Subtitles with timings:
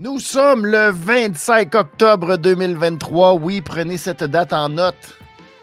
[0.00, 3.34] Nous sommes le 25 octobre 2023.
[3.34, 5.20] Oui, prenez cette date en note.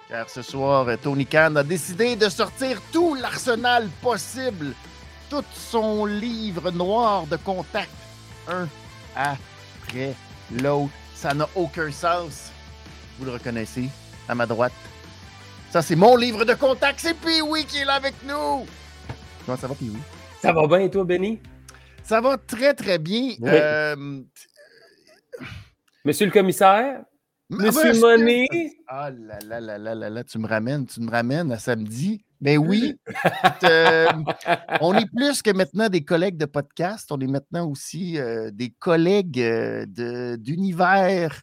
[0.08, 4.68] Car ce soir, Tony Khan a décidé de sortir tout l'arsenal possible,
[5.30, 7.92] tout son livre noir de contact,
[8.48, 8.70] un
[9.18, 10.14] après
[10.50, 10.94] l'autre.
[11.14, 12.52] Ça n'a aucun sens.
[13.20, 13.90] Vous le reconnaissez
[14.30, 14.72] à ma droite?
[15.72, 17.02] Ça, c'est mon livre de contact.
[17.02, 18.66] C'est Pee-Wee qui est là avec nous.
[19.46, 20.00] Comment ça va, Pee-Wee?
[20.42, 21.38] Ça va bien, et toi, Benny?
[22.04, 23.36] Ça va très, très bien.
[23.40, 23.50] Oui.
[23.50, 24.22] Euh,
[26.04, 27.04] Monsieur le commissaire?
[27.50, 28.48] Monsieur Monsieur- Money?
[28.88, 32.24] Ah là là là là là là, tu me ramènes, tu me ramènes à samedi.
[32.40, 32.96] Ben oui,
[33.64, 34.08] euh,
[34.80, 38.72] on est plus que maintenant des collègues de podcast, on est maintenant aussi euh, des
[38.72, 39.86] collègues euh,
[40.38, 41.40] d'univers,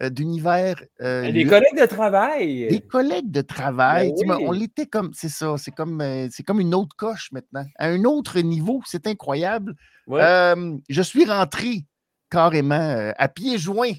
[0.00, 0.82] d'univers.
[1.00, 2.68] euh, Des le- collègues de travail.
[2.68, 4.12] des collègues de travail.
[4.26, 4.44] Ben oui.
[4.46, 7.88] On l'était comme, c'est ça, c'est comme, euh, c'est comme une autre coche maintenant, à
[7.88, 9.74] un autre niveau, c'est incroyable.
[10.06, 10.22] Ouais.
[10.22, 11.84] Euh, je suis rentré
[12.30, 13.92] carrément euh, à pieds joints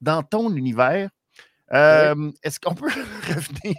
[0.00, 1.08] dans ton univers.
[1.72, 2.86] Euh, Est-ce qu'on peut
[3.28, 3.74] revenir?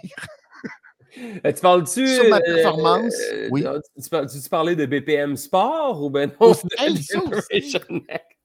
[1.44, 2.06] Euh, tu parles-tu.
[2.06, 3.14] sur ma performance,
[3.50, 3.64] oui.
[3.96, 6.52] Tu, tu, par- tu parlais de BPM Sport ou ben Oh, non?
[6.64, 7.02] de hey.
[7.02, 8.39] Generation Next?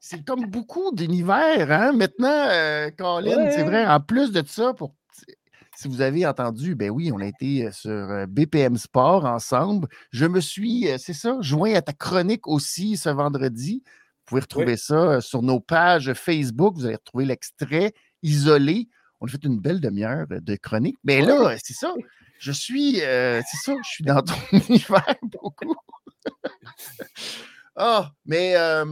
[0.00, 1.92] C'est comme beaucoup d'univers, hein?
[1.92, 3.52] Maintenant, euh, Colin, Ouais.
[3.52, 4.94] c'est vrai, en plus de ça, pour
[5.76, 9.88] si vous avez entendu, ben oui, on a été euh, sur euh, BPM Sport ensemble.
[10.12, 13.82] Je me suis, euh, c'est ça, joint à ta chronique aussi ce vendredi.
[13.86, 16.74] Vous pouvez retrouver ça sur nos pages Facebook.
[16.74, 18.88] Vous allez retrouver l'extrait isolé.
[19.20, 20.96] On a fait une belle demi-heure de chronique.
[21.02, 21.94] Mais là, c'est ça.
[22.38, 24.34] Je suis, euh, c'est ça, je suis dans ton
[24.68, 25.74] univers beaucoup.
[27.76, 28.84] Ah, mais euh,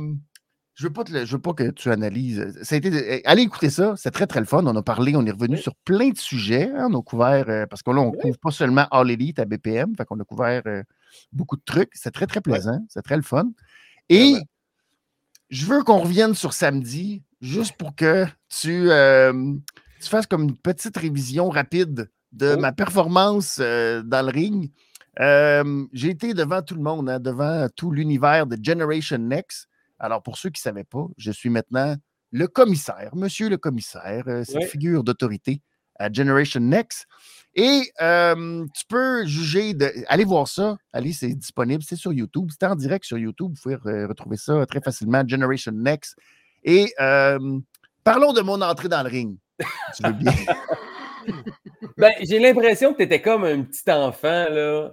[0.78, 2.56] je veux pas te le- je veux pas que tu analyses.
[2.62, 4.62] Ça a été, eh, allez écouter ça, c'est très très le fun.
[4.64, 5.62] On a parlé, on est revenu Oui.
[5.62, 6.70] sur plein de sujets.
[6.72, 8.18] hein, on a couvert, euh, parce que là, on Oui.
[8.22, 10.82] couvre pas seulement All Elite à BPM, fait qu'on a couvert euh,
[11.32, 11.90] beaucoup de trucs.
[11.94, 13.50] C'est très très plaisant, c'est très le fun.
[14.08, 14.44] Et Vraiment.
[15.50, 19.32] je veux qu'on revienne sur samedi, juste pour que tu, euh,
[20.00, 22.60] tu fasses comme une petite révision rapide de Oh.
[22.60, 24.70] ma performance euh, dans le ring.
[25.20, 29.67] Euh, J'ai été devant tout le monde, hein, devant tout l'univers de Generation Next.
[29.98, 31.96] Alors, pour ceux qui ne savaient pas, je suis maintenant
[32.30, 34.66] le commissaire, monsieur le commissaire, euh, cette Ouais.
[34.66, 35.62] figure d'autorité
[35.98, 37.06] à Generation Next.
[37.54, 39.90] Et euh, tu peux juger de.
[40.06, 40.76] Allez voir ça.
[40.92, 41.82] Allez, c'est disponible.
[41.82, 42.50] C'est sur YouTube.
[42.52, 43.52] C'est en direct sur YouTube.
[43.54, 45.24] Vous pouvez re- retrouver ça très facilement.
[45.26, 46.16] Generation Next.
[46.62, 47.58] Et euh,
[48.04, 49.36] parlons de mon entrée dans le ring.
[49.96, 50.32] Tu veux bien?
[51.98, 54.92] Ben, j'ai l'impression que tu étais comme un petit enfant, là.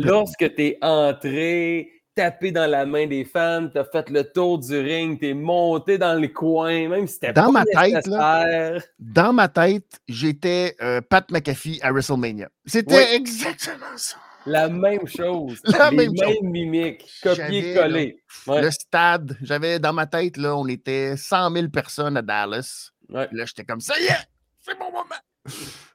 [0.00, 4.58] Lorsque tu es entré, tapé dans la main des fans, tu as fait le tour
[4.58, 8.06] du ring, tu es monté dans les coins, même si c'était Dans pas ma tête,
[8.08, 8.78] là.
[8.98, 12.48] Dans ma tête, j'étais euh, Pat McAfee à WrestleMania.
[12.66, 13.04] C'était Oui.
[13.12, 14.16] exactement ça.
[14.46, 15.60] La même chose.
[15.64, 16.36] La les même mêmes chose.
[16.42, 18.22] mimiques, copier-coller.
[18.48, 22.90] Ouais, Le stade, j'avais dans ma tête, là, on était 100 000 personnes à Dallas.
[23.10, 23.28] ouais.
[23.30, 24.28] Là, j'étais comme ça y est,
[24.64, 25.04] c'est mon moment.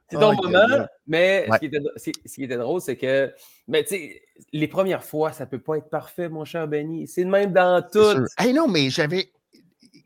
[0.09, 1.55] C'est ton moment, mais Ouais.
[1.55, 3.33] ce, qui était, c'est- ce qui était drôle, c'est que
[3.67, 7.07] ben, tu sais, les premières fois, ça peut pas être parfait, mon cher Benny.
[7.07, 8.25] C'est de même dans tout.
[8.37, 9.31] Hey, non, mais j'avais.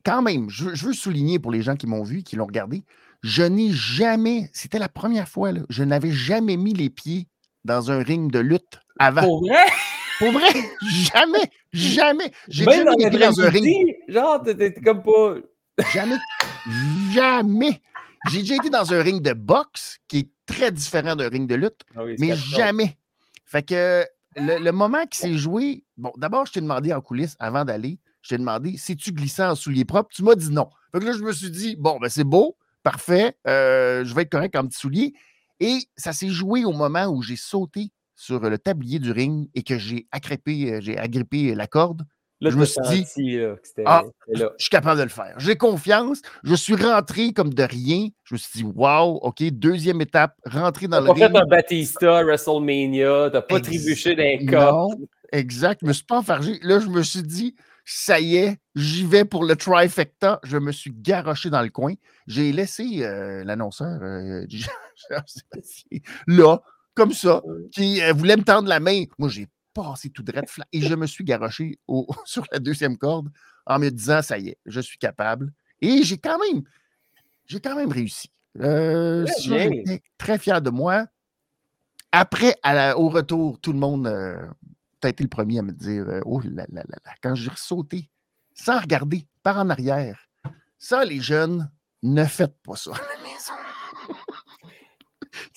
[0.06, 2.46] Quand même, je, veux- je veux souligner pour les gens qui m'ont vu, qui l'ont
[2.46, 2.84] regardé,
[3.24, 7.28] je n'ai jamais, c'était la première fois, là, je n'avais jamais mis les pieds
[7.66, 9.22] dans un ring de lutte avant.
[9.22, 9.42] Pour,
[10.20, 10.62] Pour vrai, vrai,
[11.14, 12.32] jamais, jamais.
[12.48, 13.96] J'ai jamais dans mis les pieds dans un ring.
[14.08, 15.36] genre, t'étais comme pas.
[15.94, 16.16] Jamais.
[17.14, 17.82] Jamais.
[18.30, 21.56] J'ai déjà été dans un ring de boxe qui est très différent d'un ring de
[21.56, 22.98] lutte, Ah oui, mais jamais.
[23.48, 27.66] Fait que le, moment qui s'est joué, bon, d'abord, je t'ai demandé en coulisses avant
[27.66, 30.10] d'aller, je t'ai demandé si tu glissais en souliers propres?
[30.14, 30.70] Tu m'as dit non.
[30.92, 34.24] Fait que là, je me suis dit, bon, ben c'est beau, parfait, euh, je vais
[34.24, 35.14] être correct en petit soulier.
[35.60, 39.64] Et ça s'est joué au moment où j'ai sauté sur le tablier du ring et
[39.64, 42.04] que j'ai agrippé, euh, j'ai agrippé la corde.
[42.40, 42.82] Là, je me suis
[43.16, 44.52] dit, là, que Ah, là.
[44.58, 45.34] je suis capable de le faire.
[45.40, 46.22] J'ai confiance.
[46.44, 48.10] Je suis rentré comme de rien.
[48.26, 51.18] Je me suis dit, wow, OK, deuxième étape, rentrer dans le ring.
[51.32, 54.90] fait un Batista WrestleMania, t'as pas Ex- trébuché d'un corps.
[54.92, 55.80] Non, exact.
[55.82, 56.60] Je me suis pas enfargé.
[56.62, 57.56] Là, je me suis dit,
[57.86, 60.40] ça y est, j'y vais pour le trifecta.
[60.44, 61.94] Je me suis garoché dans le coin.
[62.28, 64.46] J'ai laissé euh, l'annonceur euh,
[66.28, 66.62] là,
[66.94, 67.42] comme ça,
[67.72, 69.04] qui euh, voulait me tendre la main.
[69.18, 69.48] Moi, j'ai
[69.84, 70.42] passé tout droit
[70.72, 73.30] et je me suis garoché au- sur la deuxième corde
[73.66, 75.52] en me disant, ça y est, je suis capable.
[75.82, 76.64] Et j'ai quand même,
[77.46, 78.30] j'ai quand même réussi.
[78.60, 81.06] Euh, j'étais très fier de moi.
[82.12, 84.48] Après, à la- au retour, tout le monde, euh,
[85.02, 87.36] tu as été le premier à me dire euh, Oh là là là là, quand
[87.36, 88.10] j'ai ressauté,
[88.56, 90.28] sans regarder, par en arrière.
[90.80, 91.70] Ça, les jeunes,
[92.04, 93.54] ne faites pas ça à la maison.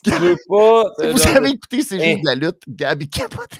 [0.04, 0.84] Tu veux pas.
[0.98, 2.04] Si vous avez écouté C'est Hein?
[2.12, 3.58] juste de la lutte, Gabi capote.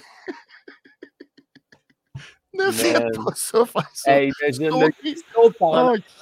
[2.53, 3.09] Ne fais Man.
[3.15, 4.19] pas ça, faire ça.
[4.19, 4.89] Hey, imagine le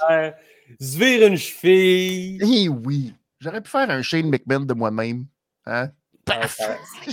[0.07, 0.33] Ah,
[0.79, 2.39] se vire une cheville.
[2.43, 3.13] Eh oui.
[3.39, 5.25] J'aurais pu faire un Shane McMahon de moi-même.
[5.65, 5.89] Hein?
[6.25, 6.59] Paf!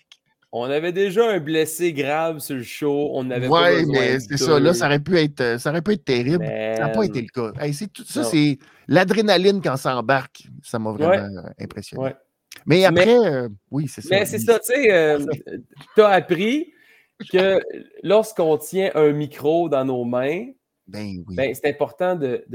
[0.56, 3.10] On avait déjà un blessé grave sur le show.
[3.14, 4.60] On n'avait pas Ouais, mais c'est ça.
[4.60, 6.46] Là, ça aurait pu être, euh, ça aurait pu être terrible.
[6.46, 7.60] Ça n'a pas été le cas.
[7.60, 10.44] Hey, c'est tout, ça, c'est l'adrénaline quand ça embarque.
[10.62, 12.04] Ça m'a vraiment euh, impressionné.
[12.04, 12.16] Ouais.
[12.68, 14.10] Mais après, euh, oui, c'est ça.
[14.12, 15.18] Mais c'est ça, tu sais,
[15.96, 16.72] tu as appris
[17.32, 17.62] que
[18.04, 20.48] lorsqu'on tient un micro dans nos mains,
[20.88, 22.46] Ben oui, ben, c'est important de.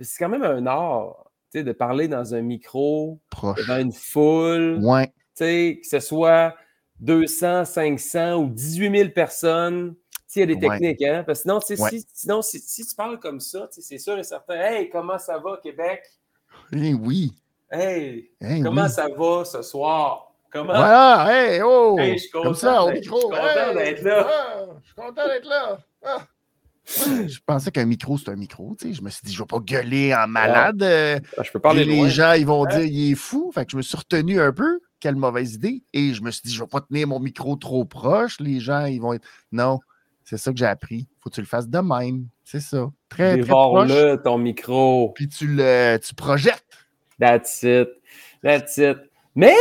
[0.00, 3.56] c'est quand même un art, tu sais, de parler dans un micro, proche.
[3.58, 6.54] devant une foule, Ouais, tu sais, que ce soit
[7.00, 9.94] 200, 500 ou 18 000 personnes.
[10.34, 10.78] Il y a des Ouais.
[10.78, 11.24] techniques, hein?
[11.24, 11.90] Parce que sinon, Ouais.
[11.90, 14.54] si, sinon si, si tu parles comme ça, tu sais, c'est sûr et certain.
[14.54, 16.02] Hey, comment ça va, Québec?
[16.72, 17.32] Eh oui.
[17.70, 18.90] Hey, Eh comment oui.
[18.90, 20.25] ça va ce soir?
[20.52, 20.72] Comment?
[20.72, 21.96] Voilà, hey, oh!
[21.98, 23.16] Hey, je suis Comme content ça, au d'être- micro.
[23.16, 24.26] je suis content hey, d'être là.
[24.28, 25.78] ah, je suis content d'être là.
[26.04, 26.26] Ah.
[27.26, 28.76] Je pensais qu'un micro, c'est un micro.
[28.78, 28.94] tu sais.
[28.94, 30.80] Je me suis dit, je ne vais pas gueuler en malade.
[30.84, 32.08] euh, Ah, Je peux Puis parler les loin.
[32.08, 32.70] gens, ils vont Ouais.
[32.70, 33.50] dire, il est fou.
[33.52, 34.78] Fait que je me suis retenu un peu.
[35.00, 35.82] Quelle mauvaise idée.
[35.92, 38.38] Et je me suis dit, je ne vais pas tenir mon micro trop proche.
[38.38, 39.26] Les gens, ils vont être.
[39.50, 39.80] Non,
[40.22, 41.08] c'est ça que j'ai appris.
[41.18, 42.28] Faut que tu le fasses de même.
[42.44, 42.88] C'est ça.
[43.08, 43.90] Très, très proche.
[44.22, 45.10] Ton micro.
[45.12, 46.64] Puis tu le tu projettes.
[47.18, 47.88] That's it.
[48.44, 48.98] That's it.
[49.36, 49.54] Mais,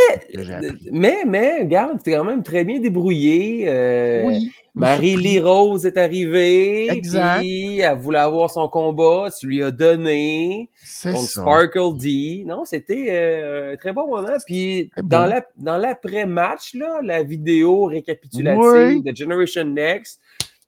[0.91, 3.65] mais, mais, regarde, tu es quand même très bien débrouillé.
[3.67, 4.49] euh, oui.
[4.73, 6.89] Marie-Lee Rose est arrivée.
[6.91, 7.39] Exact.
[7.39, 9.29] Puis elle voulait avoir son combat.
[9.37, 10.69] Tu lui as donné.
[10.83, 11.15] C'est.
[11.15, 12.43] Sparkle D.
[12.45, 14.35] Non, c'était euh, un très bon moment.
[14.45, 19.01] Puis dans la- dans l'après-match, là, la vidéo récapitulative Oui.
[19.01, 20.19] de Generation Next,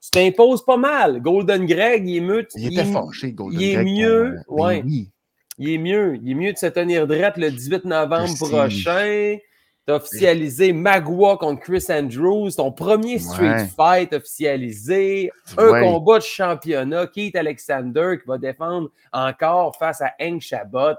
[0.02, 1.22] tu t'imposes pas mal.
[1.22, 2.48] Golden Greg, il est mieux.
[2.56, 4.82] Il était fâché, Golden il est Greg, mieux, pour, ouais.
[4.82, 5.10] ben oui.
[5.58, 6.16] Il est mieux.
[6.22, 8.38] Il est mieux de se tenir droit le 18 novembre Merci.
[8.50, 9.38] prochain.
[9.86, 13.68] T'as officialisé Magua contre Chris Andrews, ton premier Street Ouais.
[13.76, 15.82] Fight officialisé, un Ouais.
[15.82, 20.96] combat de championnat, Keith Alexander qui va défendre encore face à Hank Chabot.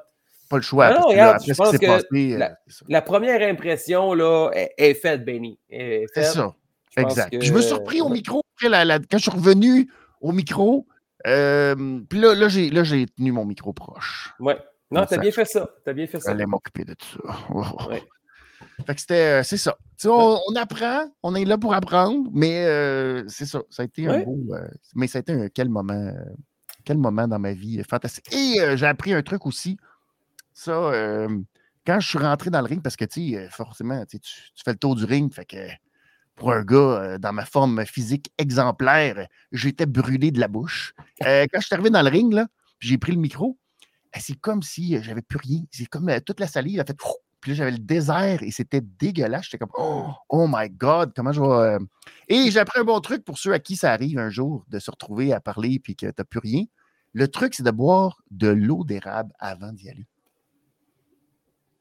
[0.49, 0.89] Pas le choix.
[0.99, 2.49] Non, regarde, après je pense que passé, euh,
[2.89, 5.59] la- première impression là, est, est faite, Benny.
[5.69, 6.55] Est C'est ça.
[6.97, 7.31] Je Exact.
[7.31, 8.41] que- Puis je me suis surpris au micro.
[8.57, 9.91] après la- la- quand je suis revenu
[10.23, 10.87] au micro,
[11.27, 14.33] euh, puis là, là, j'ai, là, j'ai tenu mon micro proche.
[14.41, 14.59] Ouais.
[14.91, 15.69] Non, t'as bien fait ça.
[15.85, 16.31] T'as bien fait ça.
[16.31, 17.89] J'allais m'occuper de tout ça.
[17.89, 18.03] Ouais.
[18.87, 19.77] Fait que c'était, euh, c'est ça.
[20.05, 23.61] On, on apprend, on est là pour apprendre, mais euh, c'est ça.
[23.71, 24.37] Ça a été un beau.
[24.55, 26.13] euh, mais ça a été un quel moment,
[26.85, 28.33] quel moment dans ma vie fantastique.
[28.33, 29.77] Et j'ai appris un truc aussi.
[30.55, 30.91] Ça,
[31.87, 34.31] quand je suis rentré dans le ring, parce que tu sais, forcément, tu tu
[34.65, 35.57] fais le tour du ring, fait que
[36.39, 40.95] pour un gars euh, dans ma forme physique exemplaire, j'étais brûlé de la bouche.
[41.25, 42.47] Euh, quand je suis arrivé dans le ring, là,
[42.81, 43.59] j'ai pris le micro,
[44.15, 45.63] eh, c'est comme si euh, j'avais plus rien.
[45.71, 46.97] C'est comme toute la salive a fait.
[47.41, 49.45] Puis là, j'avais le désert et c'était dégueulasse.
[49.45, 51.79] J'étais comme, oh, oh my God, comment je vais.
[52.29, 54.79] Et j'ai appris un bon truc pour ceux à qui ça arrive un jour de
[54.79, 56.65] se retrouver à parler puis que tu n'as plus rien.
[57.13, 60.07] Le truc, c'est de boire de l'eau d'érable avant d'y aller.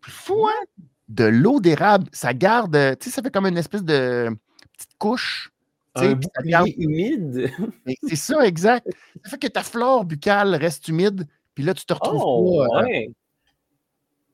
[0.01, 0.83] Fou, hein?
[1.09, 4.37] De l'eau d'érable, ça garde, tu sais, ça fait comme une espèce de
[4.77, 5.51] petite couche.
[5.95, 7.51] Un bouclier humide.
[8.07, 8.87] C'est ça, exact.
[9.23, 12.81] Ça fait que ta flore buccale reste humide, puis là, tu te retrouves Oh, pas.
[12.81, 13.09] euh, ouais.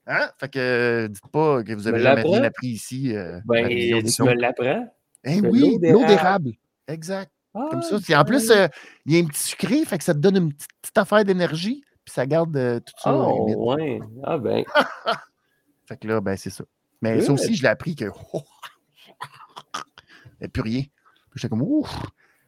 [0.08, 0.30] Hein?
[0.38, 3.16] Fait que euh, dites pas que vous avez jamais rien appris ici.
[3.16, 4.94] euh, Ben, tu me l'apprends?
[5.24, 6.52] Eh oui, l'eau d'érable.
[6.90, 7.32] Exact.
[7.54, 7.96] Ah, Comme ça.
[8.20, 8.68] En plus, euh,
[9.06, 11.24] il y a un petit sucré, fait que ça te donne une petite, petite affaire
[11.24, 13.56] d'énergie, puis ça garde euh, tout ça Oh, humide.
[13.58, 14.00] ouais.
[14.24, 14.66] Ah, ben.
[15.88, 16.64] Fait que là, ben, c'est ça.
[17.02, 18.06] Mais ça aussi, je l'ai appris que.
[20.44, 20.82] Il n'y a plus rien.
[20.82, 20.92] Puis
[21.36, 21.90] J'étais comme, ouf,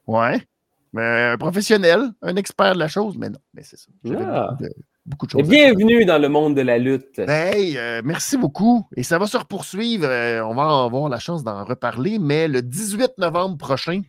[0.07, 0.45] ouais.
[0.91, 3.87] Mais un professionnel, un expert de la chose, mais non, mais c'est ça.
[4.17, 4.49] Ah.
[4.51, 4.69] beaucoup, de,
[5.05, 5.49] beaucoup de choses.
[5.49, 7.19] bienvenue dans le monde de la lutte.
[7.19, 8.85] Hey, euh, merci beaucoup.
[8.97, 10.05] Et ça va se poursuivre.
[10.05, 14.01] euh, on va avoir la chance d'en reparler, mais le 18 novembre prochain,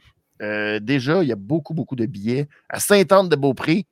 [0.42, 3.86] euh, déjà, il y a beaucoup, beaucoup de billets à Sainte-Anne-de-Beaupré.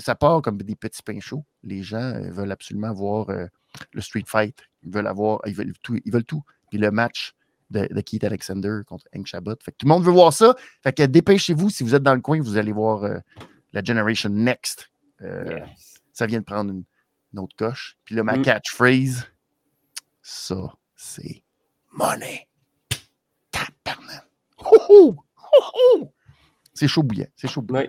[0.00, 1.46] Ça part comme des petits pains chauds.
[1.62, 4.58] Les gens veulent absolument voir le Street Fight.
[4.82, 5.98] Ils veulent avoir, ils veulent tout.
[6.04, 6.42] Ils veulent tout.
[6.70, 7.32] Puis le match
[7.70, 9.54] de, de Keith Alexander contre Hank Chabot.
[9.62, 10.54] Fait que tout le monde veut voir ça.
[10.82, 11.70] Fait que dépêchez-vous.
[11.70, 13.18] Si vous êtes dans le coin, vous allez voir euh,
[13.72, 14.88] la Generation Next.
[15.22, 15.94] Euh, Yes.
[16.12, 16.84] ça vient de prendre une,
[17.32, 17.96] une autre coche.
[18.04, 18.42] Puis là, ma Mm.
[18.42, 19.26] catchphrase,
[20.22, 21.42] ça, c'est
[21.92, 22.46] money.
[23.50, 24.24] Tabarnak.
[26.74, 27.26] C'est chaud bouillant.
[27.36, 27.88] C'est chaud bouillant.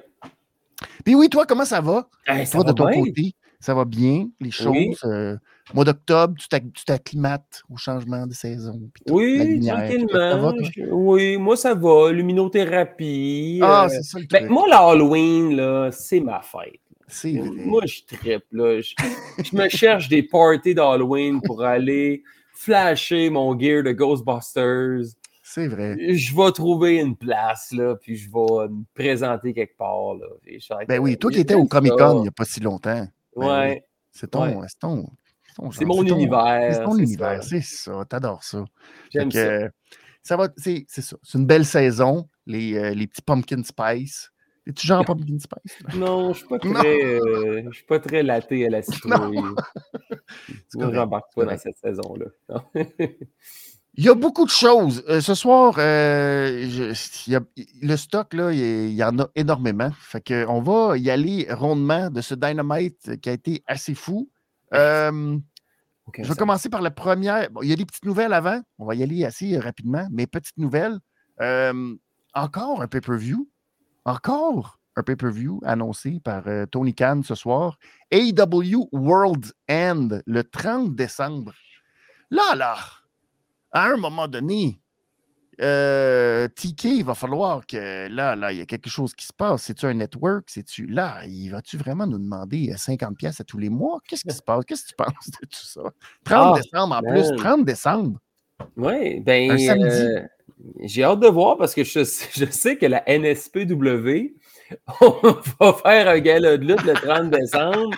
[1.05, 2.09] Puis oui, toi, comment ça va?
[2.25, 2.99] Hey, ça toi, va de ton bien.
[3.03, 4.69] côté, ça va bien, les choses.
[4.69, 4.95] Oui.
[5.05, 5.37] euh,
[5.73, 8.79] mois d'octobre, tu t'ac- tu t'acclimates au changement de saison.
[8.93, 10.51] puis tout, la Oui, lumière, tranquillement.
[10.51, 10.53] va,
[10.91, 12.11] Oui, moi, ça va.
[12.11, 13.59] Luminothérapie.
[13.61, 16.79] Ah, euh, c'est ça le ben, moi, l'Halloween, c'est ma fête.
[17.41, 17.65] vrai.
[17.65, 18.79] Moi, je trippe, là.
[18.81, 18.93] Je,
[19.43, 22.23] je me cherche des parties d'Halloween pour aller
[22.53, 25.15] flasher mon gear de Ghostbusters.
[25.41, 25.95] C'est vrai.
[26.15, 30.13] Je vais trouver une place, là, puis je vais me présenter quelque part.
[30.15, 30.27] Là.
[30.87, 33.07] Ben oui, toi qui étais au Comic Con il n'y a pas si longtemps.
[33.35, 33.83] Ben ouais.
[34.11, 35.05] C'est ton, ton,
[35.71, 36.73] c'est mon univers.
[36.73, 38.03] C'est ton univers, c'est ça.
[38.07, 38.65] T'adores ça.
[39.11, 39.69] J'aime ça.
[40.23, 41.17] ça va, c'est ça.
[41.21, 42.27] C'est une belle saison.
[42.45, 44.31] Les, euh, les petits pumpkin spice.
[44.65, 45.95] Es-tu genre pumpkin spice?
[45.95, 49.39] Non, je suis pas très, euh, suis pas très laté à la citrouille.
[50.09, 52.27] Je j'embarque pas dans cette saison-là.
[53.99, 55.03] Il y a beaucoup de choses.
[55.09, 56.93] Euh, ce soir, le
[57.97, 59.91] stock, là, il, y en a énormément.
[59.99, 64.29] Fait que on va y aller rondement de ce Dynamite qui a été assez fou.
[64.73, 65.37] Euh,
[66.17, 67.49] je vais commencer par la première.
[67.61, 68.61] il y a des petites nouvelles avant.
[68.77, 70.97] On va y aller assez rapidement, mais petites nouvelles.
[71.41, 71.93] Euh,
[72.33, 73.49] encore un pay-per-view.
[74.05, 77.77] Encore un pay-per-view annoncé par euh, Tony Khan ce soir.
[78.11, 81.51] AEW World End le 30 décembre.
[82.31, 82.77] Là, là,
[83.71, 84.79] à un moment donné,
[85.61, 89.33] euh, TK, il va falloir que là, là, il y a quelque chose qui se
[89.33, 89.63] passe.
[89.63, 90.45] C'est-tu un network?
[90.47, 91.25] C'est-tu là?
[91.27, 93.99] Il va-tu vraiment nous demander 50 euh, pièces à tous les mois?
[94.07, 94.63] Qu'est-ce qui se passe?
[94.65, 95.81] Qu'est-ce que tu penses de tout ça?
[96.23, 98.19] 30 ah, décembre en plus, 30 décembre.
[98.77, 100.27] Oui, ben euh,
[100.81, 101.99] j'ai hâte de voir parce que je,
[102.33, 104.35] je, sais que la NSPW
[105.01, 107.95] on va faire un gala de lutte le 30 décembre.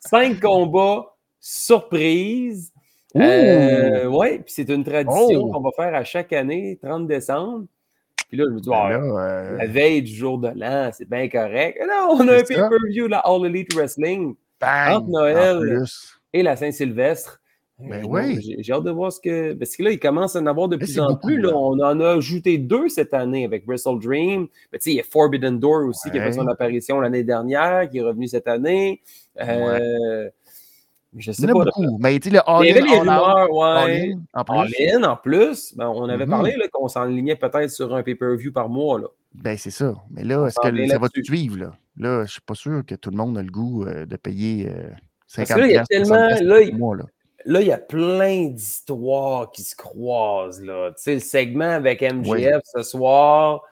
[0.00, 2.72] Cinq combats surprise
[3.16, 5.52] euh, oui, puis c'est une tradition oh!
[5.52, 7.66] qu'on va faire à chaque année, 30 décembre.
[8.28, 11.28] Puis là, je me dis, ben euh, la veille du jour de l'an, c'est bien
[11.28, 11.78] correct.
[11.86, 15.84] là, on a un pay-per-view, la All Elite Wrestling, entre Noël
[16.32, 17.40] et la Saint-Sylvestre.
[17.78, 18.38] Ben oui.
[18.60, 19.52] J'ai hâte de voir ce que.
[19.54, 21.40] Parce que là, il commence à en avoir de plus en plus.
[21.40, 21.50] Là.
[21.54, 24.46] On en a ajouté deux cette année avec Wrestle Dream.
[24.72, 27.98] Mais il y a Forbidden Door aussi qui a fait son apparition l'année dernière, qui
[27.98, 29.02] est revenu cette année.
[29.40, 30.30] Euh,
[31.16, 31.52] je sais pas.
[31.52, 31.98] beaucoup.
[31.98, 34.14] Mais tu le All Il y avait les rumeurs, ouais.
[34.32, 35.04] en plus.
[35.04, 35.74] en plus.
[35.76, 36.70] Ben, on avait parlé mm-hmm.
[36.70, 38.98] qu'on s'enlignait peut-être sur un pay-per-view par mois.
[38.98, 39.06] Là.
[39.34, 39.94] Ben, c'est ça.
[40.10, 41.58] Mais là, est-ce que ça va tout suivre?
[41.58, 44.06] Là, là je ne suis pas sûr que tout le monde a le goût euh,
[44.06, 44.90] de payer euh,
[45.28, 46.28] 50 là, il y a tellement.
[46.40, 46.76] Là, il...
[46.76, 47.04] Mois, là.
[47.46, 50.62] Là, il y a plein d'histoires qui se croisent.
[50.62, 50.92] Là.
[50.96, 53.62] Tu sais, le segment avec MGF ce soir,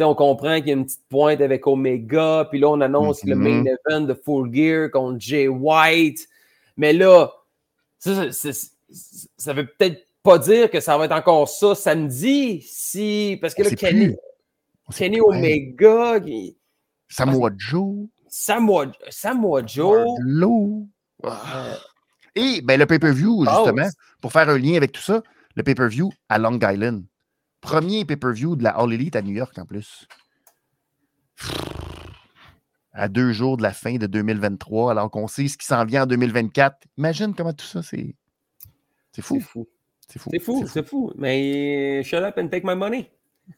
[0.00, 3.34] on comprend qu'il y a une petite pointe avec Omega, puis là, on annonce le
[3.34, 3.76] main mm-hmm.
[3.88, 6.28] event de Full Gear contre Jay White.
[6.76, 7.30] Mais là,
[7.98, 13.38] ça, ça, veut peut-être pas dire que ça va être encore ça samedi, si.
[13.40, 14.16] Parce que là, Kenny,
[14.96, 16.20] Kenny Omega.
[16.20, 16.56] Qui,
[17.08, 18.06] Samoa Joe.
[18.28, 20.06] Samoa, Samoa Joe.
[21.24, 21.76] Ah.
[22.34, 23.88] Et ben, le pay-per-view, justement,
[24.20, 25.22] pour faire un lien avec tout ça,
[25.54, 27.04] le pay-per-view à Long Island.
[27.60, 30.06] Premier pay-per-view de la All Elite à New York en plus
[32.92, 36.04] à deux jours de la fin de 2023, alors qu'on sait ce qui s'en vient
[36.04, 36.76] en 2024.
[36.98, 38.14] Imagine comment tout ça, c'est.
[39.12, 39.36] C'est fou.
[39.36, 40.30] C'est fou.
[40.30, 41.12] C'est fou, c'est fou.
[41.16, 43.10] Mais shut up and take my money.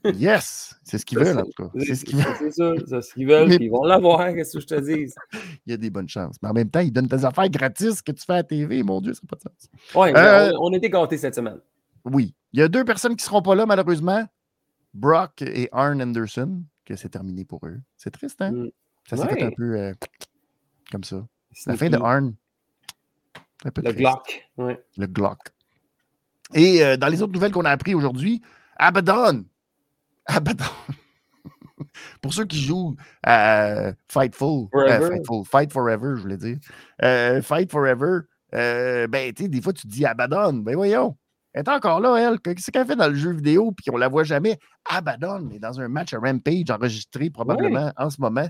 [0.14, 0.74] yes!
[0.82, 1.70] C'est ce qu'ils veulent, en tout cas.
[1.78, 2.34] C'est ce qu'ils veulent.
[2.38, 5.12] C'est ça, c'est ce qu'ils veulent, ils vont l'avoir, qu'est-ce que je te dis?
[5.66, 6.36] Il y a des bonnes chances.
[6.42, 8.82] Mais en même temps, ils donnent des affaires gratis que tu fais à la TV.
[8.82, 9.70] Mon Dieu, ça n'a pas de sens.
[9.94, 11.58] Oui, euh, on, été gâtés cette semaine.
[12.04, 12.34] Oui.
[12.52, 14.24] Il y a deux personnes qui ne seront pas là, malheureusement.
[14.94, 17.80] Brock et Arn Anderson, que c'est terminé pour eux.
[17.96, 18.52] C'est triste, hein?
[18.52, 18.70] Mm.
[19.08, 19.92] Ça s'est fait un peu euh,
[20.90, 21.26] comme ça.
[21.66, 22.34] La fin de Arn.
[23.64, 24.48] le Glock.
[24.56, 24.82] Ouais.
[24.96, 25.38] Le Glock.
[26.54, 28.42] Et euh, dans les autres nouvelles qu'on a appris aujourd'hui,
[28.76, 29.44] Abaddon.
[30.26, 30.64] Abaddon.
[32.22, 36.58] Pour ceux qui jouent à Fightful, euh, Fightful, Fight Forever, je voulais dire.
[37.42, 38.20] Fight Forever,
[38.52, 40.54] ben, tu sais, des fois, tu te dis Abaddon.
[40.54, 41.16] Ben, voyons.
[41.52, 42.40] Elle est encore là, elle.
[42.40, 44.58] Qu'est-ce qu'elle fait dans le jeu vidéo, puis on la voit jamais?
[44.90, 48.48] Abaddon, mais dans un match à Rampage enregistré probablement en ce moment.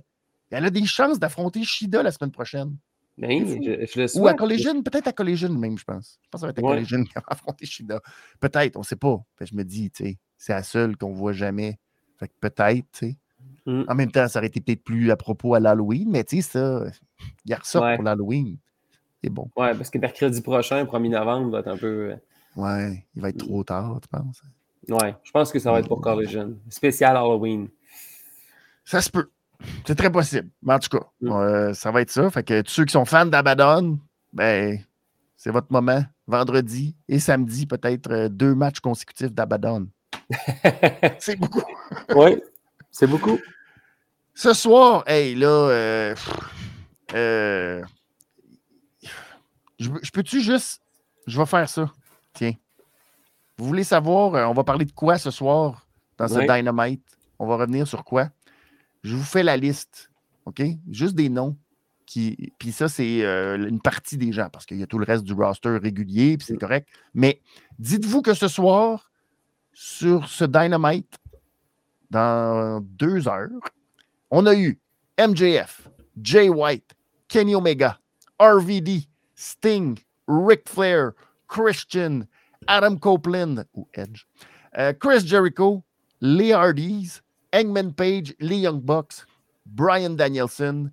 [0.50, 2.76] Elle a des chances d'affronter Shida la semaine prochaine.
[3.16, 6.18] Ben, je, le Ou à Collision, peut-être à Collision même, je pense.
[6.22, 8.00] Je pense que ça va être à Collision qui va affronter Shida.
[8.40, 9.22] Peut-être, on ne sait pas.
[9.40, 11.78] je me dis, tu sais, c'est la seule qu'on ne voit jamais.
[12.18, 13.16] Fait que peut-être, tu sais.
[13.66, 13.84] Mm.
[13.88, 16.58] En même temps, ça aurait été peut-être plus à propos à l'Halloween, mais tu sais,
[16.58, 16.84] ça,
[17.44, 18.58] il y a ça pour l'Halloween.
[19.22, 19.50] C'est bon.
[19.56, 22.12] Ouais, parce que mercredi prochain, 1er novembre, va être un peu.
[22.12, 22.16] Euh,
[22.56, 24.42] ouais, il va être trop tard, tu penses?
[24.88, 26.58] Ouais, je pense que ça va être pour Collision.
[26.68, 27.68] Spécial Halloween.
[28.84, 29.30] Ça se peut.
[29.86, 30.48] C'est très possible.
[30.62, 31.30] Mais en tout cas, mm.
[31.30, 32.30] euh, ça va être ça.
[32.30, 33.98] Fait que tous ceux qui sont fans d'Abaddon,
[34.32, 34.78] ben,
[35.36, 36.02] c'est votre moment.
[36.26, 39.88] Vendredi et samedi, peut-être euh, deux matchs consécutifs d'Abaddon.
[41.18, 41.62] c'est beaucoup.
[42.14, 42.40] oui,
[42.90, 43.38] c'est beaucoup.
[44.32, 46.14] Ce soir, hey, là,
[47.14, 47.82] euh,
[49.78, 50.80] je, peux-tu juste.
[51.26, 51.92] Je vais faire ça.
[52.32, 52.54] Tiens.
[53.58, 55.86] Vous voulez savoir, on va parler de quoi ce soir
[56.18, 57.04] dans ce Dynamite?
[57.38, 58.30] On va revenir sur quoi?
[59.04, 60.10] Je vous fais la liste,
[60.46, 60.62] OK?
[60.90, 61.56] Juste des noms.
[62.06, 65.06] Qui, puis ça, c'est euh, une partie des gens, parce qu'il y a tout le
[65.06, 66.88] reste du roster régulier, puis c'est correct.
[67.14, 67.40] Mais
[67.78, 69.10] dites-vous que ce soir,
[69.74, 71.18] sur ce Dynamite
[72.10, 73.50] dans deux heures.
[74.30, 74.80] On a eu
[75.18, 75.88] MJF,
[76.22, 76.94] Jay White,
[77.28, 77.98] Kenny Omega,
[78.38, 81.12] RVD, Sting, Ric Flair,
[81.48, 82.22] Christian,
[82.66, 84.24] Adam Copeland ou Edge,
[84.78, 85.82] euh, Chris Jericho,
[86.20, 87.20] Lee Hardys,
[87.54, 89.26] Engman Page, Lee Young Bucks,
[89.64, 90.90] Brian Danielson.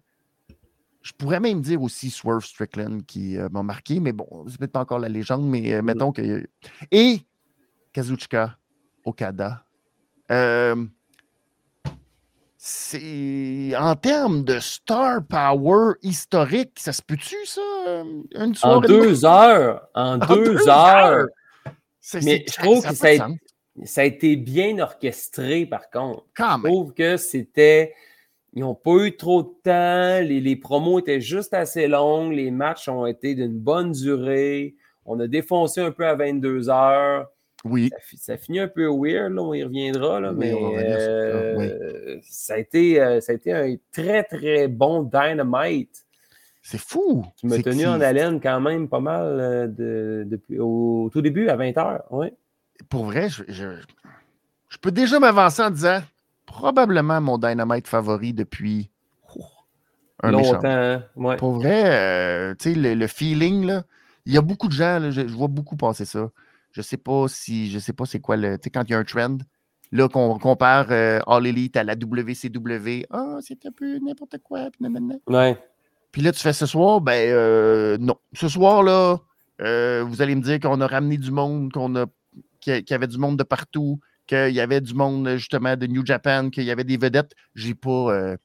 [1.02, 4.72] Je pourrais même dire aussi Swerve Strickland qui euh, m'a marqué, mais bon, c'est peut-être
[4.72, 6.48] pas encore la légende, mais euh, mettons que.
[6.92, 7.22] Et
[7.92, 8.58] Kazuchika
[9.04, 9.66] Okada.
[12.58, 17.62] c'est en termes de star power historique, ça se peut-tu, ça?
[18.36, 19.88] Une en deux heures.
[19.96, 21.26] En, deux, heures.
[22.22, 23.28] Mais je trouve que ça a,
[23.84, 26.26] ça a, été bien orchestré, par contre.
[26.38, 27.94] je trouve que c'était.
[28.54, 30.28] Ils n'ont pas eu trop de temps.
[30.28, 32.34] Les, les, promos étaient juste assez longues.
[32.34, 34.76] Les matchs ont été d'une bonne durée.
[35.06, 37.28] On a défoncé un peu à 22 heures.
[37.64, 37.90] Oui.
[38.18, 43.00] Ça, finit un peu weird, là, on y reviendra, là, mais euh, ça, a été,
[43.00, 46.06] euh, ça a été un très, très bon dynamite.
[46.64, 47.26] C'est fou!
[47.38, 51.50] Qui m'a tenu en haleine quand même pas mal euh, de, depuis, au tout début,
[51.50, 52.28] à 20 h oui.
[52.90, 56.02] Pour vrai, je, je, peux déjà m'avancer en disant
[56.46, 58.90] probablement mon Dynamite favori depuis
[60.24, 60.60] un longtemps.
[60.64, 61.38] Hein, ouais.
[61.38, 63.84] Pour vrai, euh, tu sais, le, feeling, là,
[64.26, 66.30] il y a beaucoup de gens, je, vois beaucoup passer ça.
[66.72, 68.96] Je sais pas si, je sais pas c'est quoi le, tu sais, quand il y
[68.96, 69.38] a un trend,
[69.92, 74.70] là, qu'on compare euh, All Elite à la WCW, ah, c'est un peu n'importe quoi,
[74.72, 74.88] puis
[75.28, 75.58] Ouais.
[76.12, 78.16] Puis là, tu fais ce soir, ben euh, non.
[78.34, 79.20] Ce soir-là,
[79.62, 82.06] euh, vous allez me dire qu'on a ramené du monde, qu'on a
[82.62, 86.06] qu'il y avait du monde de partout, qu'il y avait du monde justement de New
[86.06, 87.34] Japan, qu'il y avait des vedettes.
[87.56, 88.14] J'ai pas.
[88.14, 88.38] Euh,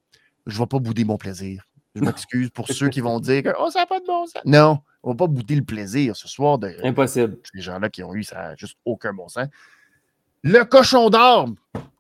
[0.47, 1.63] je vais pas bouder mon plaisir.
[1.95, 4.43] Je m'excuse pour ceux qui vont dire que Oh, ça n'a pas de bon sens.
[4.45, 7.39] Non, on va pas bouder le plaisir ce soir de Impossible.
[7.55, 9.47] Ces gens-là qui ont eu ça juste aucun bon sens.
[10.43, 11.49] Le cochon d'or.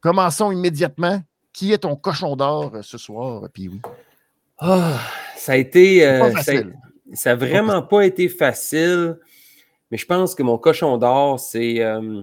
[0.00, 1.22] Commençons immédiatement.
[1.52, 3.80] Qui est ton cochon d'or ce soir, puis oui?
[4.58, 5.00] Ah,
[5.36, 6.06] ça a été.
[6.06, 6.30] Euh,
[7.14, 9.18] ça, n'a vraiment pas été facile,
[9.90, 11.82] mais je pense que mon cochon d'or, c'est.
[11.82, 12.22] Euh,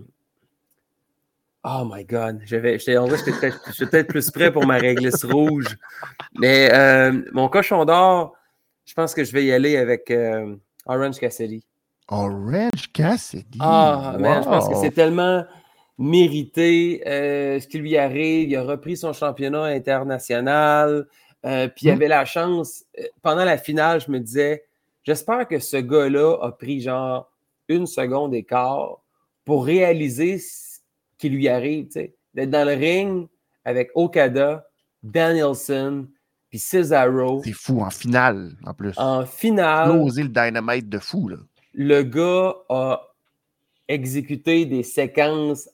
[1.63, 2.41] oh my God.
[2.45, 5.78] J'avais, j'étais, en vrai, j'étais peut-être plus prêt pour ma réglisse rouge.
[6.39, 8.34] Mais euh, mon cochon d'or,
[8.86, 10.13] je pense que je vais y aller avec
[10.86, 11.63] Orange Cassidy.
[12.10, 13.60] Orange Cassidy?
[13.62, 15.45] Ah, mais je pense que c'est tellement
[15.97, 18.49] mérité ce qui lui arrive.
[18.49, 21.08] Il a repris son championnat international.
[21.45, 21.95] Euh, puis il mmh.
[21.95, 24.63] avait la chance, euh, pendant la finale, je me disais,
[25.04, 27.30] j'espère que ce gars-là a pris genre
[27.75, 29.01] une seconde d'écart
[29.45, 30.79] pour réaliser ce
[31.17, 31.88] qui lui arrive,
[32.33, 33.27] d'être dans le ring
[33.65, 34.65] avec Okada,
[35.01, 36.07] Danielson,
[36.49, 37.41] puis Cesaro.
[37.43, 38.93] C'est fou, en finale, en plus.
[38.97, 39.91] En finale.
[39.91, 41.38] Oser le dynamite de fou, là.
[41.73, 43.01] Le gars a
[43.88, 45.67] exécuté des séquences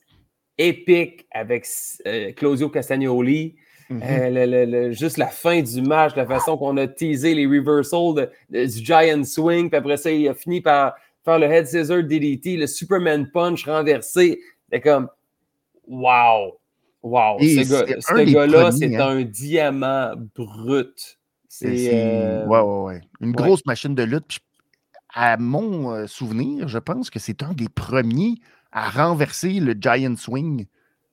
[0.56, 1.66] épiques avec
[2.06, 3.56] euh, Claudio Castagnoli.
[3.90, 4.02] Mhm.
[4.02, 9.24] Euh, juste la fin du match, la façon qu'on a teasé les reversals du Giant
[9.24, 13.30] Swing, puis après ça, il a fini par faire le Head Scissor DDT, le Superman
[13.30, 14.40] Punch renversé.
[14.72, 15.08] C'est comme,
[15.86, 16.58] wow!
[17.02, 17.38] Wow!
[17.40, 19.08] ce gars-là, c'est hein.
[19.08, 21.18] un diamant brut.
[21.48, 21.90] C'est.
[21.92, 23.00] Euh, ouais, ouais, ouais.
[23.20, 24.38] Une grosse machine de lutte.
[25.12, 28.34] à mon euh, souvenir, je pense que c'est un des premiers
[28.70, 30.66] à renverser le Giant Swing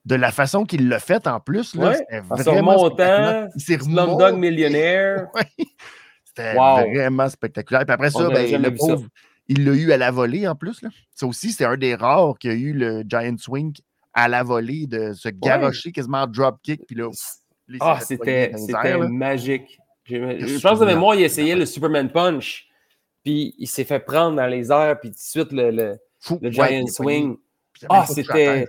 [0.04, 1.74] de la façon qu'il l'a fait en plus.
[1.74, 3.48] Là, c'était vraiment spectaculaire.
[3.56, 5.28] Slumdog Millionnaire.
[6.24, 7.84] C'était vraiment spectaculaire.
[7.84, 9.06] Puis après ça, ben, le pauvre,
[9.48, 10.82] il l'a eu à la volée en plus.
[10.82, 10.90] Là.
[11.14, 13.74] Ça aussi, c'est un des rares qui a eu le Giant Swing
[14.12, 16.86] à la volée, de se garocher quasiment en dropkick.
[16.86, 17.10] Puis là,
[17.80, 18.52] ah, c'était
[19.08, 19.78] magique.
[20.04, 22.68] Je pense de mémoire, il essayait le Superman Punch.
[23.24, 25.98] Puis il s'est fait prendre dans les airs, puis tout de suite le, le,
[26.40, 27.36] le Giant Swing.
[27.88, 28.66] Ah, c'était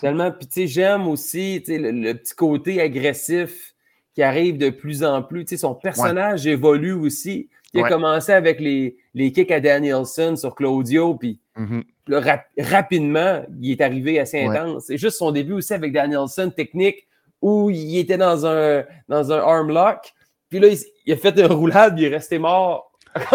[0.00, 0.30] tellement.
[0.30, 3.74] Puis, tu sais, j'aime aussi le, petit côté agressif
[4.14, 5.44] qui arrive de plus en plus.
[5.44, 7.48] Tu sais, son personnage évolue aussi.
[7.76, 12.42] Il a commencé avec les, les kicks à Danielson sur Claudio, puis mm-hmm.
[12.58, 14.84] rapidement, il est arrivé assez intense.
[14.86, 17.06] C'est juste son début aussi avec Danielson, technique,
[17.42, 20.12] où il était dans un, dans un arm lock.
[20.48, 20.68] Puis là,
[21.04, 22.92] il, a fait une roulade, il est resté mort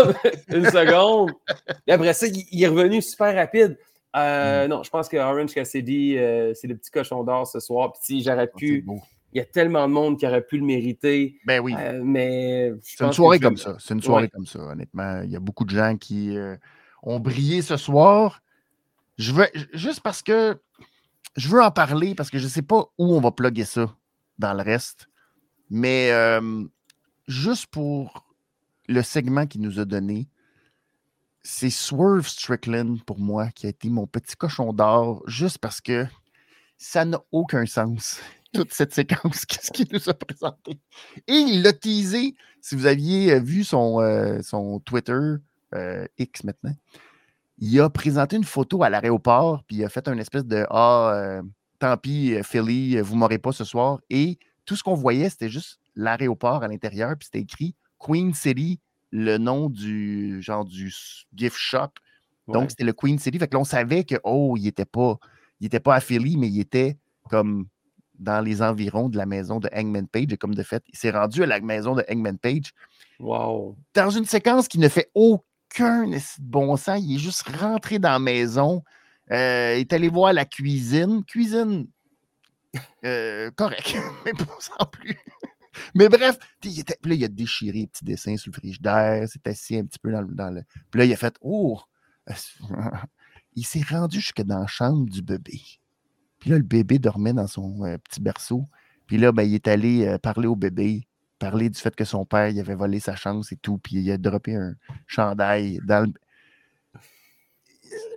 [0.50, 1.32] une seconde.
[1.88, 3.78] Et après ça, il est revenu super rapide.
[4.16, 4.70] Euh, mm.
[4.70, 7.94] Non, je pense que Orange Cassidy, euh, c'est le petit cochon d'or ce soir.
[7.94, 8.86] Puis si j'aurais ah, pu.
[9.34, 11.40] Il y a tellement de monde qui aurait pu le mériter.
[11.46, 11.74] Ben oui.
[11.78, 13.78] Euh, mais c'est une soirée comme ça.
[13.80, 15.22] C'est une soirée comme ça, honnêtement.
[15.24, 16.38] Il y a beaucoup de gens qui
[17.04, 18.42] ont brillé ce soir.
[19.18, 20.60] Je veux juste parce que
[21.36, 23.96] je veux en parler parce que je ne sais pas où on va plugger ça
[24.38, 25.08] dans le reste.
[25.70, 26.12] Mais
[27.28, 28.26] juste pour
[28.88, 30.28] le segment qu'il nous a donné,
[31.44, 36.06] c'est Swerve Strickland pour moi qui a été mon petit cochon d'or, juste parce que
[36.84, 38.20] Ça n'a aucun sens.
[38.54, 40.80] Toute cette séquence, qu'est-ce qu'il nous a présenté?
[41.28, 42.36] Et il l'a teasé.
[42.62, 45.20] Si vous aviez vu son, euh, son Twitter,
[45.74, 46.76] euh, X maintenant,
[47.58, 51.14] il a présenté une photo à l'aéroport, puis il a fait un espèce de Ah,
[51.16, 51.42] euh,
[51.80, 54.00] tant pis, Philly, vous m'aurez pas ce soir.
[54.10, 58.80] Et tout ce qu'on voyait, c'était juste l'aéroport à l'intérieur, puis c'était écrit Queen City,
[59.12, 60.94] le nom du genre du
[61.36, 61.90] gift shop.
[62.48, 63.38] Donc, c'était le Queen City.
[63.40, 65.18] Fait que là, on savait que, oh, il n'était pas,
[65.60, 66.98] il était pas à Philly, mais il était
[67.30, 67.68] comme
[68.22, 70.32] dans les environs de la maison de Hangman Page.
[70.32, 72.74] Et comme de fait, il s'est rendu à la maison de Hangman Page.
[73.20, 73.76] Wow.
[73.94, 77.02] Dans une séquence qui ne fait aucun bon sens.
[77.04, 78.84] Il est juste rentré dans la maison.
[79.32, 81.24] Euh, il est allé voir la cuisine.
[81.26, 81.88] Cuisine
[83.04, 85.18] euh, correct, mais pas sans plus.
[85.96, 89.28] Mais bref, il était, puis là, il a déchiré les petits dessins sur le frigidaire,
[89.28, 90.64] s'est assis un petit peu dans, dans, le.
[90.90, 91.80] Puis là, il a fait Oh!
[93.54, 95.62] Il s'est rendu jusque dans la chambre du bébé.
[96.42, 98.68] Puis là, le bébé dormait dans son euh, petit berceau.
[99.08, 101.08] Puis là, ben, il est allé euh, parler au bébé,
[101.40, 103.78] parler du fait que son père il avait volé sa chance et tout.
[103.78, 104.74] Puis il a droppé un
[105.08, 106.14] chandail dans le.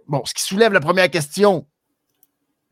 [0.08, 1.66] Bon, ce qui soulève la première question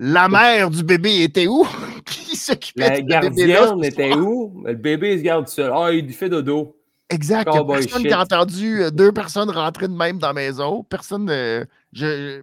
[0.04, 1.64] la mère du bébé était où?
[2.04, 4.64] Qui s'occupait La gardienne était où?
[4.66, 5.70] Le bébé se garde seul.
[5.72, 6.76] Ah, il fait dodo.
[7.08, 7.46] Exact.
[7.46, 10.32] Il n'y a personne qui a entendu euh, deux personnes rentrer de même dans la
[10.32, 10.82] maison.
[10.82, 11.28] Personne.
[11.30, 12.42] Euh, je,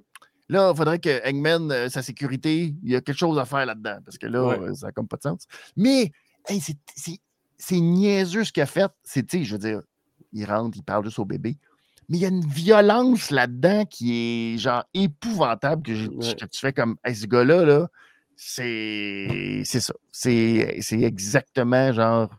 [0.50, 3.66] là, il faudrait que Eggman, euh, sa sécurité, il y a quelque chose à faire
[3.66, 4.00] là-dedans.
[4.04, 5.46] Parce que là, ça n'a comme pas de sens.
[5.78, 6.12] Mais
[6.48, 8.92] c'est niaiseux ce qu'il a fait.
[9.04, 9.82] C'est, je veux dire,
[10.34, 11.58] il rentre, il parle juste au bébé
[12.10, 16.98] mais il y a une violence là-dedans qui est genre épouvantable que, tu fais comme
[17.06, 17.88] ce gars-là, là,
[18.36, 19.94] c'est ça.
[20.12, 22.30] C'est exactement genre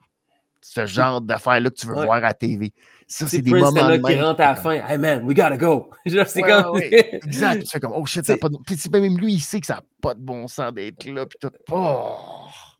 [0.61, 2.73] ce genre d'affaires-là que tu veux voir à la TV.
[3.11, 4.87] Ça, c'est des moments là qui rentre à la fin.
[4.87, 5.90] Hey man, we gotta go.
[6.07, 6.77] c'est comme.
[6.81, 7.64] exact.
[7.64, 8.57] Tu fais comme, oh shit, ça n'a pas de.
[8.64, 11.27] Puis même lui, il sait que ça n'a pas de bon sens d'être là.
[11.27, 11.51] Puis tout.
[11.73, 12.16] Oh.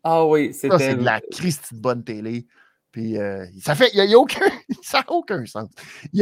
[0.05, 2.47] Ah oui, c'est c'est de la Christie de bonne télé.
[2.93, 4.47] Puis euh, ça fait, il n'y a, aucun,
[4.83, 5.69] ça n'a aucun sens.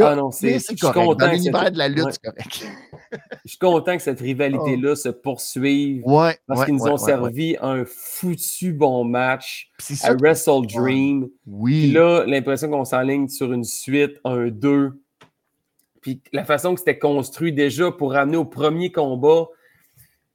[0.01, 1.19] ah non, c'est correct.
[1.19, 2.67] Dans l'univers de la lutte, c'est correct.
[3.45, 6.03] je suis content que cette rivalité-là se poursuive.
[6.05, 9.71] Ouais, parce qu'ils nous ont servi un foutu bon match
[10.03, 11.29] à Wrestle Dream.
[11.47, 11.81] Oui.
[11.81, 14.91] Puis là, l'impression qu'on s'enligne sur une suite, un 2.
[16.01, 19.47] Puis la façon que c'était construit déjà pour ramener au premier combat,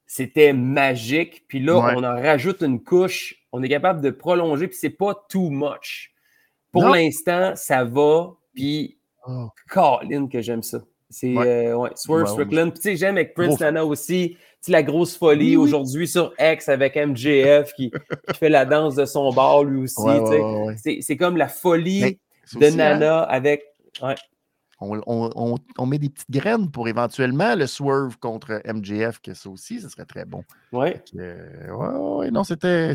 [0.06, 1.44] c'était magique.
[1.48, 3.36] Puis là, on en rajoute une couche.
[3.52, 6.13] On est capable de prolonger, puis c'est pas too much.
[6.74, 8.32] Pour l'instant, ça va.
[8.52, 9.48] Puis, oh.
[9.70, 10.82] Colin, que j'aime ça.
[11.08, 11.46] C'est ouais.
[11.46, 12.70] Euh, Swerve Strickland.
[12.72, 14.36] Puis, tu sais, j'aime avec Prince Nana aussi.
[14.62, 17.92] Tu la grosse folie aujourd'hui sur X avec MJF qui,
[18.34, 20.02] fait la danse de son bar lui aussi.
[21.00, 22.18] c'est comme la folie
[22.54, 23.26] de Nana hein?
[23.28, 23.64] avec.
[25.06, 29.88] On, met des petites graines pour éventuellement le swerve contre MJF, que ça aussi, ce
[29.88, 30.42] serait très bon.
[30.72, 30.88] Oui.
[31.14, 32.94] ouais, non, c'était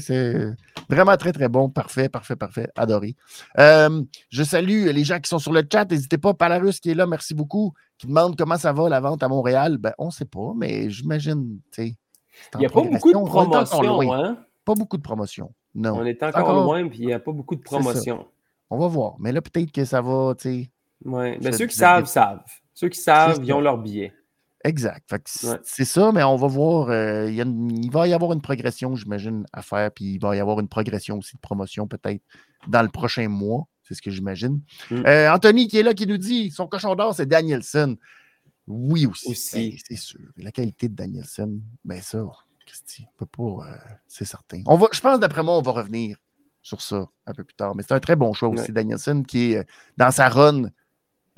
[0.90, 1.70] vraiment très, très bon.
[1.70, 2.68] Parfait, parfait, parfait.
[2.76, 3.16] Adoré.
[3.58, 5.90] Euh, je salue les gens qui sont sur le chat.
[5.90, 6.34] N'hésitez pas.
[6.34, 7.74] Palarus qui est là, merci beaucoup.
[7.98, 9.78] Qui demande comment ça va la vente à Montréal.
[9.78, 11.96] Ben, on ne sait pas, mais j'imagine, Il
[12.58, 14.38] n'y a pas beaucoup de promotion, hein?
[14.66, 15.54] Pas beaucoup de promotion.
[15.76, 15.96] Non.
[15.98, 18.26] On est encore, loin, puis il n'y a pas beaucoup de promotion.
[18.70, 19.16] On va voir.
[19.20, 20.70] Mais là, peut-être que ça va, tu sais
[21.06, 22.44] oui, mais ceux qui savent, savent.
[22.74, 24.14] Ceux qui savent, ils ont leur billet.
[24.64, 25.10] Exact.
[25.64, 26.90] C'est ça, mais on va voir.
[26.90, 30.60] Euh, il, va y avoir une progression, j'imagine, à faire, puis il va y avoir
[30.60, 32.22] une progression aussi de promotion peut-être
[32.68, 33.68] dans le prochain mois.
[33.84, 34.62] C'est ce que j'imagine.
[34.92, 35.06] Mm.
[35.06, 37.98] Euh, Anthony qui est là, qui nous dit son cochon d'or, c'est Danielson.
[38.68, 39.72] Oui aussi.
[39.72, 40.20] Ben, c'est sûr.
[40.38, 42.24] La qualité de Danielson, ben ça,
[42.66, 43.68] Christy, on peut pas.
[43.68, 44.62] Euh, c'est certain.
[44.68, 46.18] On va, je pense, d'après moi, on va revenir
[46.62, 47.76] sur ça un peu plus tard.
[47.76, 49.66] Mais c'est un très bon choix aussi, Danielson, qui est
[49.98, 50.70] dans sa run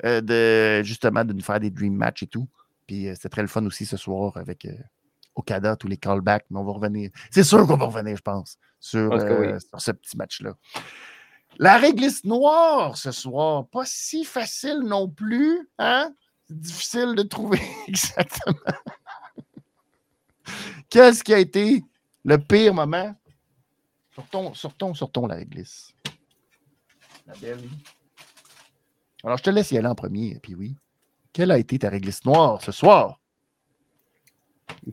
[0.04, 2.48] euh, de justement de nous faire des dream match et tout.
[2.86, 4.74] Puis euh, c'était très le fun aussi ce soir avec euh,
[5.34, 7.10] Okada, tous les callbacks, mais on va revenir.
[7.30, 9.12] C'est sûr qu'on va revenir, je pense, sur,
[9.78, 10.54] ce petit match-là.
[11.58, 16.12] La réglisse noire ce soir, pas si facile non plus, hein?
[16.50, 18.58] difficile de trouver exactement.
[20.90, 21.82] Qu'est-ce qui a été
[22.24, 23.14] le pire moment?
[24.14, 25.94] Sortons, sortons, sortons la réglisse.
[27.26, 27.62] La belle.
[29.24, 30.76] Alors, je te laisse y aller en premier, puis oui.
[31.32, 33.20] Quelle a été ta réglisse noire ce soir?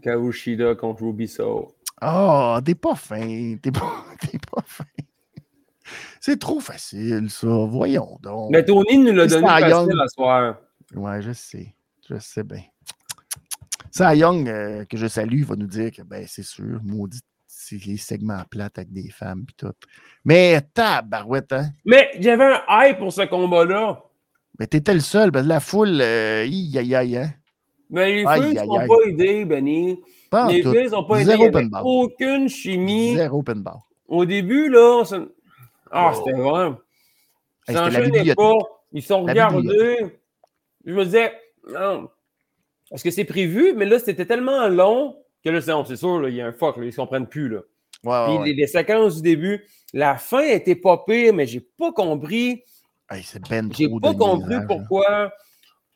[0.01, 1.75] Kaoshida contre Rubiso.
[1.99, 3.57] Ah, oh, t'es pas fin.
[3.61, 4.05] T'es pas,
[4.51, 4.85] pas fin.
[6.21, 7.47] C'est trop facile, ça.
[7.47, 8.51] Voyons donc.
[8.51, 10.57] Mais Tony nous l'a donné facile ce soir.
[10.93, 11.75] Ouais, je sais.
[12.09, 12.63] Je sais bien.
[13.91, 17.83] Ça, Young, euh, que je salue, va nous dire que ben, c'est sûr, maudit, c'est
[17.85, 19.73] les segments plates avec des femmes et tout.
[20.23, 21.69] Mais tabarouette, hein?
[21.85, 24.03] Mais j'avais un hype pour ce combat-là.
[24.59, 27.29] Mais t'étais le seul, que la foule, euh, aïe, aïe, hein?
[27.89, 29.99] Mais les filles ne sont pas aidées, Benny.
[30.49, 31.21] les filles ne sont pas.
[31.21, 33.15] Il n'y aucune chimie.
[33.15, 33.87] Zéro open bar.
[34.07, 35.03] Au début, là,
[35.91, 36.77] ah, c'était vraiment.
[37.67, 38.57] Hey, s'enchaînaient pas.
[38.91, 40.19] Ils sont regardés.
[40.85, 41.33] Je me disais,
[41.71, 42.09] non.
[42.91, 43.73] Est-ce que c'est prévu?
[43.75, 46.85] Mais là, c'était tellement long que là, c'est sûr, il y a un fuck, ils
[46.85, 47.49] ne comprennent plus.
[47.49, 47.59] Là.
[48.03, 52.63] Ouais, Puis Les, séquences du début, la fin était pas pire, mais j'ai pas compris.
[53.11, 55.31] Hey, ben j'ai pas compris pourquoi.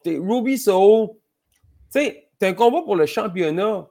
[0.06, 3.88] Ruby Soul, tu sais, c'est un combat pour le championnat.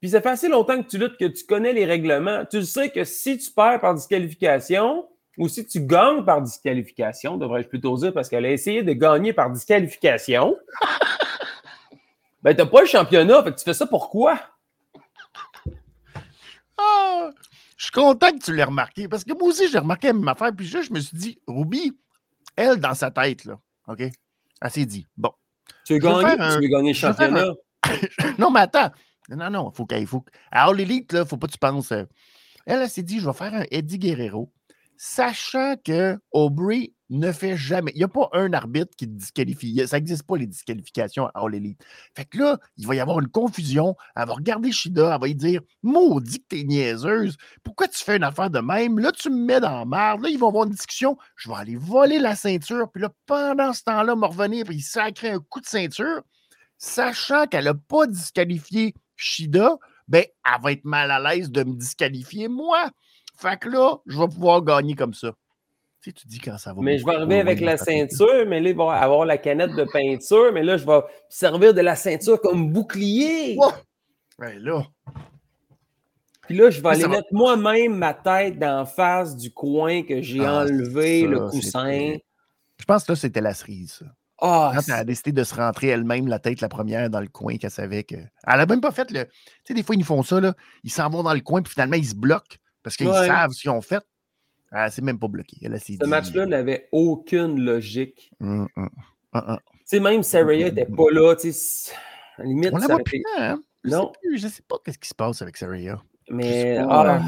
[0.00, 2.44] Puis ça fait assez longtemps que tu luttes que tu connais les règlements.
[2.44, 7.68] Tu sais que si tu perds par disqualification ou si tu gagnes par disqualification, devrais-je
[7.68, 10.56] plutôt dire, parce qu'elle a essayé de gagner par disqualification,
[12.42, 13.42] ben t'as pas le championnat.
[13.44, 14.40] Fait que tu fais ça pourquoi?
[16.76, 17.30] Ah,
[17.76, 20.28] je suis content que tu l'aies remarqué parce que moi aussi, j'ai remarqué la même
[20.28, 20.52] affaire.
[20.54, 21.96] Puis je me suis dit, Ruby,
[22.58, 24.00] elle, dans sa tête, là, OK?
[24.00, 25.30] Elle s'est dit, bon.
[25.84, 27.52] Tu veux gagner, tu veux gagner le championnat?
[28.38, 28.90] non, mais attends.
[29.28, 30.24] Non, non, faut qu'il faut.
[30.50, 31.92] Alors, l'élite, là, faut pas que tu penses.
[31.92, 32.04] Euh,
[32.66, 34.52] elle, elle s'est dit, je vais faire un Eddie Guerrero,
[34.96, 37.90] sachant que Aubrey ne fait jamais.
[37.94, 39.82] Il n'y a pas un arbitre qui disqualifie.
[39.86, 41.82] Ça n'existe pas les disqualifications à All Elite.
[42.14, 43.96] Fait que là, il va y avoir une confusion.
[44.16, 47.36] Elle va regarder Shida, elle va lui dire Maudit que t'es niaiseuse.
[47.62, 48.98] Pourquoi tu fais une affaire de même?
[48.98, 50.22] Là, tu me mets dans la merde.
[50.22, 51.16] Là, ils vont avoir une discussion.
[51.36, 52.90] Je vais aller voler la ceinture.
[52.92, 56.22] Puis là, pendant ce temps-là, me revenir puis il sacrer un coup de ceinture,
[56.76, 59.76] sachant qu'elle n'a pas disqualifié Shida,
[60.08, 62.90] ben, elle va être mal à l'aise de me disqualifier moi.
[63.36, 65.32] Fait que là, je vais pouvoir gagner comme ça.
[66.00, 66.80] Tu, sais, tu dis quand ça va.
[66.80, 69.84] Mais je vais arriver avec la ceinture, mais là, il va avoir la canette de
[69.84, 73.58] peinture, mais là, je vais servir de la ceinture comme bouclier.
[74.38, 74.84] Ouais, là.
[76.48, 80.44] Puis là, je vais aller mettre moi-même ma tête dans face du coin que j'ai
[80.44, 82.14] ah, enlevé, le coussin.
[82.78, 84.06] Je pense que là, c'était la cerise, ça.
[84.40, 87.26] Oh, Quand elle a décidé de se rentrer elle-même la tête la première dans le
[87.26, 88.14] coin qu'elle savait que.
[88.14, 89.24] Elle n'a même pas fait le.
[89.24, 89.32] Tu
[89.64, 90.54] sais, des fois, ils font ça, là.
[90.84, 93.60] Ils s'en vont dans le coin, puis finalement, ils se bloquent parce qu'ils savent ce
[93.60, 94.02] qu'ils ont fait.
[94.72, 95.56] Elle s'est même pas bloquée.
[95.62, 98.30] Ce match-là n'avait aucune logique.
[98.40, 98.90] Hum, hum,
[99.32, 101.34] tu sais, même Saraya n'était pas là.
[101.34, 101.92] Tu sais,
[102.38, 103.58] limite, On la voit plus, hein?
[103.84, 104.12] Je non.
[104.12, 106.02] Sais plus, je sais pas ce qui se passe avec Saraya.
[106.28, 106.76] Mais.
[106.78, 107.22] Ah,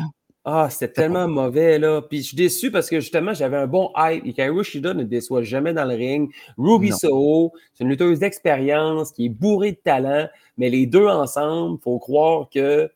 [0.44, 2.00] ah, c'était tellement mauvais, là.
[2.02, 4.24] Puis je suis déçu parce que justement, j'avais un bon hype.
[4.26, 6.32] Et Shida ne déçoit jamais dans le ring.
[6.56, 10.28] Ruby Soho, c'est une lutteuse d'expérience qui est bourrée de talent.
[10.56, 12.90] Mais les deux ensemble, il faut croire que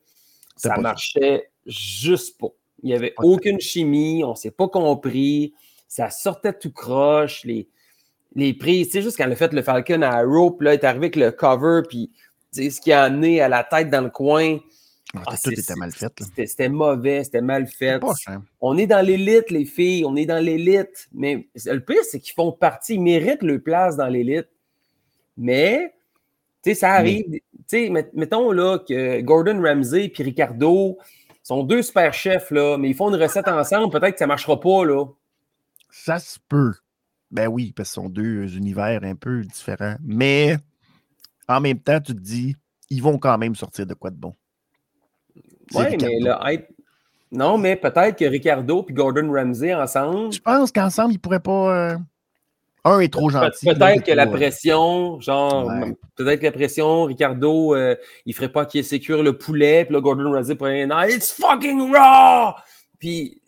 [0.55, 2.49] ça marchait juste pas.
[2.85, 4.23] Il n'y avait aucune chimie.
[4.23, 5.55] On ne s'est pas compris.
[5.87, 7.43] Ça sortait tout croche.
[7.43, 7.67] Les,
[8.35, 11.15] les prises, c'est juste quand a fait le Falcon à Rope, là, est arrivé avec
[11.15, 11.81] le cover.
[11.89, 12.11] Puis
[12.53, 14.59] ce qui a amené à la tête dans le coin.
[15.15, 16.13] Ah, tout était mal fait.
[16.45, 17.99] C'était mauvais, c'était mal fait.
[18.61, 21.07] on est dans l'élite, les filles, on est dans l'élite.
[21.11, 24.49] Mais le pire, c'est qu'ils font partie, ils méritent leur place dans l'élite.
[25.37, 25.95] Mais,
[26.61, 27.25] tu sais, ça arrive.
[27.31, 30.99] Tu sais, mettons là que Gordon Ramsay et Ricardo
[31.45, 34.29] sont deux super chefs, là, mais ils font une recette ensemble, peut-être que ça ne
[34.29, 35.05] marchera pas, là.
[35.91, 36.73] Ça se peut.
[37.29, 39.95] Ben oui, parce que ce sont deux univers un peu différents.
[40.03, 40.57] Mais
[41.47, 42.55] en même temps, tu te dis,
[42.89, 44.35] ils vont quand même sortir de quoi de bon.
[45.73, 46.65] Oui, mais le
[47.31, 50.33] Non, mais peut-être que Ricardo et Gordon Ramsay ensemble.
[50.33, 51.91] Je pense qu'ensemble, ils ne pourraient pas.
[51.91, 51.97] Euh,
[52.85, 53.65] un est trop gentil.
[53.65, 55.71] Peut-être que la pression, genre,
[56.15, 57.95] peut-être que la pression, Ricardo, euh,
[58.25, 61.91] il ferait pas qu'il sécure le poulet, puis là, Gordon Ramsay pourrait dire It's fucking
[61.91, 62.53] raw!
[62.99, 63.41] Puis,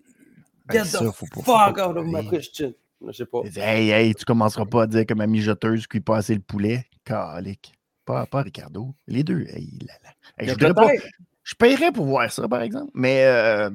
[0.65, 1.11] ben, get the
[1.43, 2.73] fuck out of my Christian.
[3.05, 3.41] Je sais pas.
[3.55, 6.85] Hey, hey, tu commenceras pas à dire que ma mijoteuse cuit pas assez le poulet?
[7.05, 7.73] Calique.
[8.05, 8.95] Pas, pas Ricardo.
[9.07, 9.45] Les deux.
[9.49, 10.55] Hey, là, là.
[10.59, 10.87] je, pas,
[11.43, 13.69] je paierais pour voir ça, par exemple, mais euh,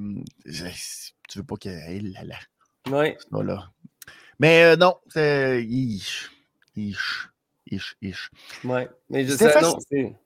[0.44, 1.68] tu veux pas que.
[1.68, 2.36] Hey, là, là.
[2.90, 3.16] Ouais.
[3.30, 3.71] Là.
[4.42, 5.64] Mais euh, non, c'est.
[5.64, 6.32] Ish.
[6.74, 7.28] Ish.
[7.70, 7.96] Ish.
[8.02, 8.30] Ish.
[8.64, 8.90] Ouais.
[9.08, 9.78] Mais je sais, non,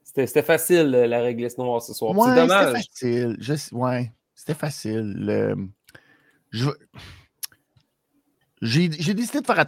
[0.02, 2.16] c'était facile, la réglisse noire ce soir.
[2.16, 2.82] Ouais, c'est dommage.
[2.90, 3.36] C'était facile.
[3.38, 3.74] Je...
[3.74, 5.12] Ouais, c'était facile.
[5.18, 5.68] Le...
[6.50, 6.70] Je...
[8.62, 9.66] J'ai décidé de faire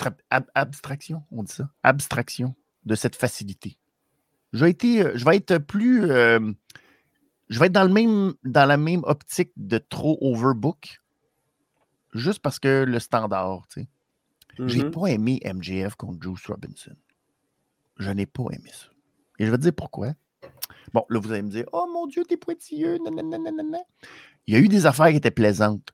[0.54, 1.68] abstraction, on dit ça.
[1.82, 2.54] Abstraction
[2.86, 3.76] de cette facilité.
[4.54, 6.10] Je vais, être, je vais être plus.
[6.10, 6.40] Euh,
[7.50, 11.02] je vais être dans, le même, dans la même optique de trop overbook.
[12.14, 13.88] Juste parce que le standard, tu sais.
[14.66, 14.90] J'ai mm-hmm.
[14.90, 16.96] pas aimé MJF contre Juice Robinson.
[17.98, 18.88] Je n'ai pas aimé ça.
[19.38, 20.14] Et je vais te dire pourquoi.
[20.92, 22.98] Bon, là, vous allez me dire Oh mon Dieu, t'es pointilleux.
[24.46, 25.92] Il y a eu des affaires qui étaient plaisantes.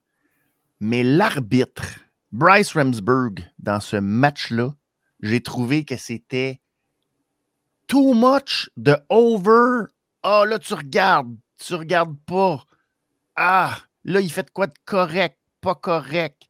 [0.81, 2.01] Mais l'arbitre,
[2.33, 4.75] Bryce Ramsburg, dans ce match-là,
[5.21, 6.61] j'ai trouvé que c'était
[7.87, 9.87] too much de over.
[10.23, 12.65] Ah, oh, là, tu regardes, tu regardes pas.
[13.37, 16.43] Ah, là, il fait quoi de correct, pas correct.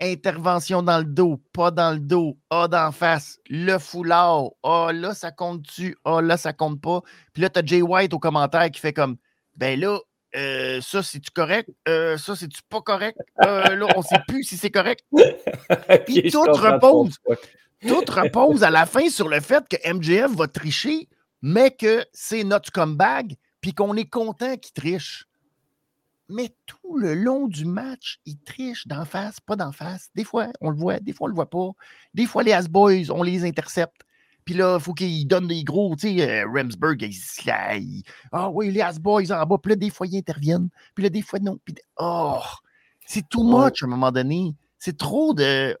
[0.00, 5.14] Intervention dans le dos, pas dans le dos, A d'en face, le foulard, ah là,
[5.14, 7.02] ça compte-tu, ah là, ça compte pas.
[7.32, 9.16] Puis là, tu as Jay White au commentaire qui fait comme,
[9.56, 9.98] ben là,
[10.36, 11.68] euh, ça, c'est-tu correct?
[11.88, 13.18] Euh, ça, c'est-tu pas correct?
[13.44, 15.04] Euh, là, on sait plus si c'est correct.
[16.06, 17.18] Puis tout repose,
[17.86, 21.08] tout repose à la fin sur le fait que MJF va tricher,
[21.42, 23.26] mais que c'est notre comeback,
[23.60, 25.26] puis qu'on est content qu'il triche.
[26.30, 30.10] Mais tout le long du match, il triche d'en face, pas d'en face.
[30.14, 31.70] Des fois, on le voit, des fois, on le voit pas.
[32.14, 34.02] Des fois, les As-Boys, on les intercepte.
[34.44, 38.70] Puis là, il faut qu'ils donnent des gros, tu sais, euh, Remsburg, il, ah oui,
[38.70, 39.58] les As-Boys en bas.
[39.62, 40.68] Puis là, des fois, ils interviennent.
[40.94, 41.58] Puis là, des fois, non.
[41.64, 42.40] Puis, oh,
[43.06, 44.54] c'est too much à un moment donné.
[44.78, 45.76] C'est trop de.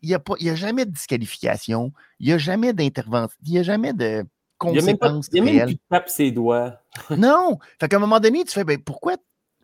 [0.00, 1.92] Il n'y a, a jamais de disqualification.
[2.20, 3.36] Il n'y a jamais d'intervention.
[3.44, 4.24] Il n'y a jamais de
[4.56, 5.28] conséquences.
[5.32, 6.80] Il n'y a même, pas, il y a même ses doigts.
[7.10, 7.58] non.
[7.80, 9.16] Fait qu'à un moment donné, tu fais, ben, pourquoi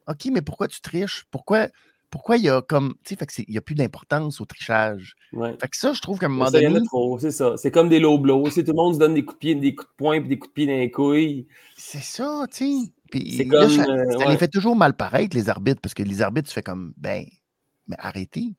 [0.07, 1.25] OK, mais pourquoi tu triches?
[1.31, 1.69] Pourquoi,
[2.11, 2.95] pourquoi il y a comme.
[3.05, 5.17] Tu sais, il n'y a plus d'importance au trichage?
[5.33, 6.81] Fait que ça, je trouve qu'à un moment ça, donné.
[7.19, 7.57] c'est ça.
[7.57, 8.49] C'est comme des low blows.
[8.51, 10.39] tout le monde se donne des coups de pied, des coups de poing puis des
[10.39, 11.47] coups de pied dans les couilles.
[11.77, 12.93] C'est ça, tu sais.
[13.11, 16.49] Puis là, ça, euh, les fait toujours mal paraître, les arbitres, parce que les arbitres,
[16.49, 17.25] tu fais comme, ben,
[17.87, 18.55] mais arrêtez.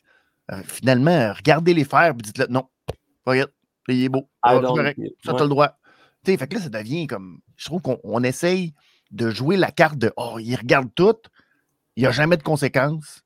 [0.51, 2.65] Euh, finalement, regardez les faire, puis dites-le, non,
[3.25, 3.51] regarde,
[3.87, 4.29] il est beau.
[4.41, 5.77] Ah, correct, ça, tu as le droit.
[6.23, 7.39] Tu sais, fait que là, ça devient comme.
[7.55, 8.73] Je trouve qu'on essaye
[9.11, 11.15] de jouer la carte de, oh, il regarde tout,
[11.95, 13.23] il n'y a jamais de conséquences.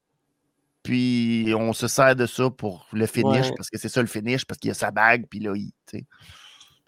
[0.84, 4.46] Puis on se sert de ça pour le finish, parce que c'est ça le finish,
[4.46, 5.72] parce qu'il y a sa bague, puis là, il.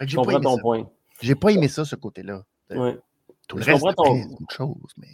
[0.03, 0.89] J'ai pas, aimé ça.
[1.21, 2.43] J'ai pas aimé ça, ce côté-là.
[3.47, 4.21] Tout le reste, ton...
[4.21, 5.07] autre chose, mais.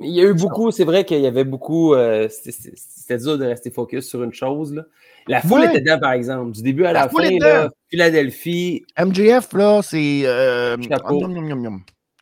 [0.00, 1.94] Il y a eu beaucoup, c'est vrai qu'il y avait beaucoup.
[1.94, 4.74] Euh, c'était dur de rester focus sur une chose.
[4.74, 4.82] Là.
[5.28, 6.50] La foule était dedans, par exemple.
[6.50, 8.84] Du début à la, fin, là, Philadelphie.
[8.98, 10.22] MJF, là, c'est.
[10.24, 10.76] Euh,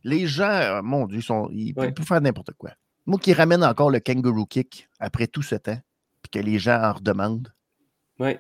[0.05, 2.71] les gens, euh, mon Dieu, sont, ils peuvent faire n'importe quoi.
[3.07, 5.79] Moi qui ramène encore le kangaroo kick après tout ce temps,
[6.23, 7.53] puis que les gens en redemandent.
[8.21, 8.37] Oui.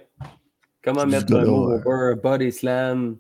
[0.83, 3.16] Comment mettre un over, euh, body slam?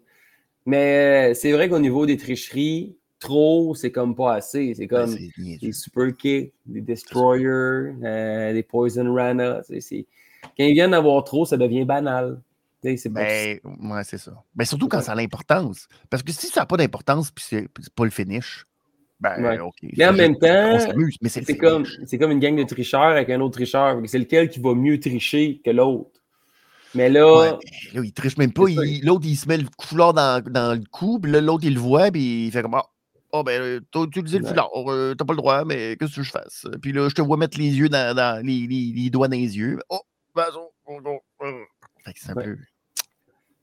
[0.66, 4.74] Mais euh, c'est vrai qu'au niveau des tricheries, trop, c'est comme pas assez.
[4.74, 9.62] C'est comme des super kicks, des destroyers, euh, des poison rana.
[9.68, 12.40] Quand ils viennent d'avoir trop, ça devient banal.
[12.82, 14.32] C'est ben, ouais, c'est ça.
[14.56, 15.86] Mais surtout quand ça a l'importance.
[16.10, 18.66] Parce que si ça n'a pas d'importance, puis c'est pas le finish,
[19.20, 19.60] ben,
[19.96, 20.78] Mais en même temps,
[21.28, 21.86] c'est comme,
[22.18, 24.00] comme une gang de tricheurs avec un autre tricheur.
[24.06, 26.10] C'est lequel qui va mieux tricher que l'autre?
[26.94, 27.58] Mais là.
[27.94, 28.64] là, il triche même pas.
[29.02, 32.10] L'autre, il se met le foulard dans, dans le cou, puis l'autre, il le voit,
[32.10, 32.76] puis il fait comme
[33.32, 36.30] oh, ben, t'as utilisé le foulard, euh, t'as pas le droit, mais qu'est-ce que je
[36.30, 36.66] fasse?
[36.82, 39.56] Puis là, je te vois mettre les yeux dans, dans les, les, doigts dans les
[39.56, 39.78] yeux.
[39.88, 40.00] Oh,
[40.34, 41.60] vas oh, oh, oh.
[42.14, 42.58] c'est un peu.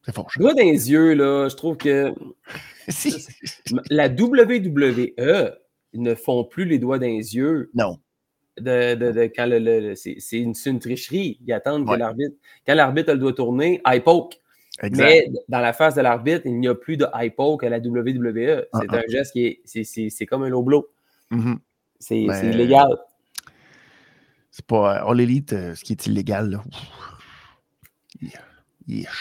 [0.09, 0.27] C'est fort.
[0.37, 2.13] Doigts dans les yeux, là, je trouve que.
[3.91, 5.13] La WWE
[5.93, 7.69] ne font plus les doigts dans les yeux.
[7.75, 7.99] Non.
[8.59, 11.39] De, de, quand le, c'est une, une, tricherie.
[11.45, 12.35] Ils attendent que l'arbitre.
[12.65, 14.39] Quand l'arbitre le doit tourner, high poke.
[14.91, 17.77] Mais dans la face de l'arbitre, il n'y a plus de high poke à la
[17.77, 18.65] WWE.
[18.73, 19.01] C'est un ah.
[19.07, 20.09] geste qui est.
[20.09, 20.87] C'est comme un low blow.
[21.31, 21.57] Mm-hmm.
[21.99, 22.97] C'est illégal.
[24.49, 25.03] C'est pas.
[25.07, 26.63] All Elite, euh, ce qui est illégal, là.
[28.87, 29.11] Yeah.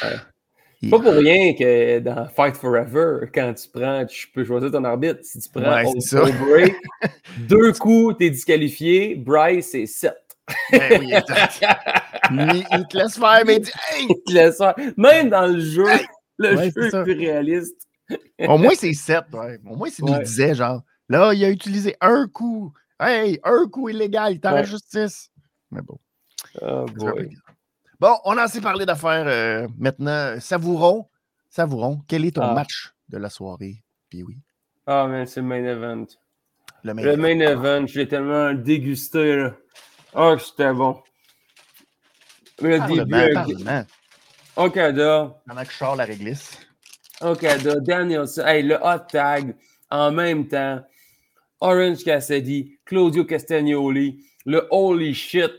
[0.90, 5.20] Pas pour rien que dans Fight Forever, quand tu prends, tu peux choisir ton arbitre.
[5.22, 6.76] Si tu prends ouais,
[7.48, 9.16] deux coups, tu es disqualifié.
[9.16, 10.14] Bryce, c'est sept.
[10.70, 13.70] Ben il, te laisse faire, mais il dit
[14.08, 14.74] Il te laisse faire.
[14.96, 15.84] Même dans le jeu,
[16.38, 17.88] le jeu est, plus réaliste.
[18.46, 19.24] Au moins, c'est sept.
[19.32, 19.58] Ouais.
[19.68, 22.72] Au moins, c'est nous disait, genre, là, il a utilisé un coup.
[23.00, 25.30] Hey, un coup illégal, il t'a la justice.
[25.70, 25.98] Mais bon.
[26.62, 27.30] Oh boy.
[28.00, 29.26] Bon, on a assez parlé d'affaires.
[29.26, 31.08] Euh, maintenant, savourons.
[31.50, 32.00] Savourons.
[32.06, 32.54] Quel est ton ah.
[32.54, 34.38] match de la soirée, puis oui?
[34.86, 36.06] Ah, mais c'est le main event.
[36.84, 39.36] Le main, le main event, j'ai tellement dégusté.
[39.36, 39.52] Là.
[40.14, 41.02] Oh, c'était bon.
[42.60, 43.64] Le début.
[44.56, 45.40] Okada.
[45.46, 46.58] Pendant que je sors la réglisse.
[47.20, 48.46] Okada, Danielson.
[48.46, 49.56] Hey, le hot tag
[49.90, 50.80] en même temps.
[51.60, 55.50] Orange Cassidy, Claudio Castagnoli, le holy shit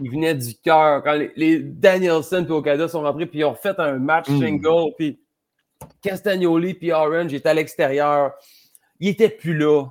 [0.00, 1.02] il venait du cœur.
[1.02, 4.40] Quand les, Danielson et Okada sont rentrés, puis ils ont fait un match mm.
[4.40, 5.18] single, puis
[6.02, 8.32] Castagnoli puis Orange étaient à l'extérieur.
[9.00, 9.86] Ils n'étaient plus là.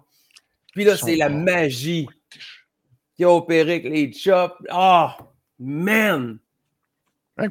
[0.74, 2.08] Puis là, c'est la magie
[3.16, 4.56] qui a opéré avec les chops.
[4.70, 5.24] Ah, oh,
[5.60, 6.40] man!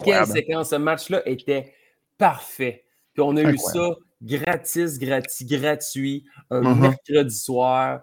[0.04, 0.70] Quelle séquence!
[0.70, 1.72] Ce match-là était
[2.18, 2.84] parfait.
[3.12, 6.80] Puis on a eu ça gratis, gratis, gratuit, un mm-hmm.
[6.80, 8.02] mercredi soir.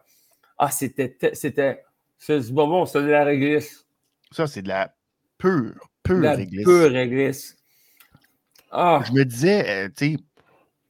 [0.57, 1.17] Ah, c'était.
[1.33, 1.83] C'était.
[2.17, 3.85] C'est bon, bon, c'était de la réglisse.
[4.31, 4.93] Ça, c'est de la
[5.37, 5.73] pure,
[6.03, 6.65] pure la réglisse.
[6.65, 7.55] Pure réglisse.
[8.71, 9.01] Ah.
[9.05, 10.17] Je me disais, euh, tu sais,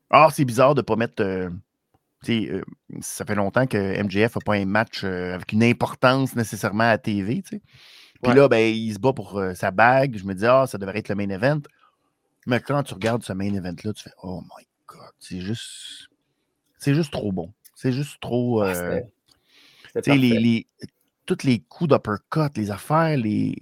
[0.10, 1.24] ah, c'est bizarre de ne pas mettre.
[1.24, 1.50] Euh,
[2.24, 2.62] tu sais, euh,
[3.00, 7.42] ça fait longtemps que MJF n'a pas un match avec une importance nécessairement à TV,
[7.42, 7.62] tu sais.
[8.22, 10.18] Puis là, ben, il se bat pour sa bague.
[10.18, 11.62] Je me dis, ah, ça devrait être le main event.
[12.48, 16.10] Mais quand tu regardes ce main event-là, tu fais, oh my God, c'est juste.
[16.80, 17.54] C'est juste trop bon.
[17.76, 18.64] C'est juste trop.
[18.64, 19.00] Euh,
[20.06, 20.68] les, les,
[21.30, 23.56] tous les coups d'uppercut, les affaires, les,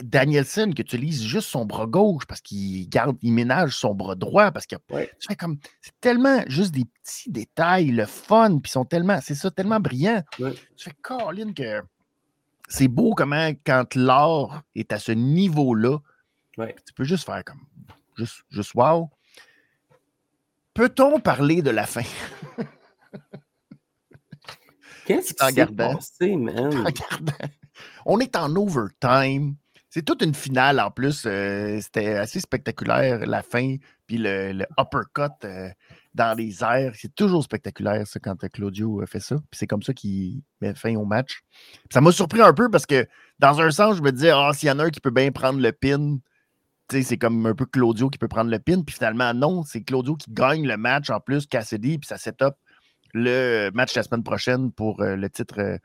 [0.00, 4.52] Danielson qui utilise juste son bras gauche parce qu'il garde, il ménage son bras droit
[4.52, 4.76] parce que
[5.36, 9.80] comme c'est tellement juste des petits détails, le fun, puis sont tellement, c'est ça, tellement
[9.80, 10.22] brillant.
[10.36, 10.44] Tu
[10.76, 11.82] fais Colin que
[12.68, 15.98] c'est beau comment quand l'art est à ce niveau-là,
[16.56, 17.62] tu peux juste faire comme
[18.16, 19.10] juste, juste wow.
[20.72, 22.02] Peut-on parler de la fin?
[25.04, 26.84] Qu'est-ce qui s'est passé, man?
[28.06, 29.56] On est en overtime.
[29.90, 31.24] C'est toute une finale en plus.
[31.24, 33.76] Euh, c'était assez spectaculaire, la fin,
[34.06, 35.68] puis le, uppercut euh,
[36.14, 36.92] dans les airs.
[36.96, 39.36] C'est toujours spectaculaire, ça, quand Claudio euh, fait ça.
[39.36, 41.42] Puis c'est comme ça qu'il met fin au match.
[41.92, 43.06] ça m'a surpris un peu parce que,
[43.38, 45.30] dans un sens, je me disais, ah, s'il y en a un qui peut bien
[45.30, 46.18] prendre le pin,
[46.90, 48.82] c'est comme un peu Claudio qui peut prendre le pin.
[48.82, 52.42] Puis finalement, non, c'est Claudio qui gagne le match en plus, Cassidy, puis ça set
[52.42, 52.56] up
[53.14, 55.78] le match la semaine prochaine pour le titre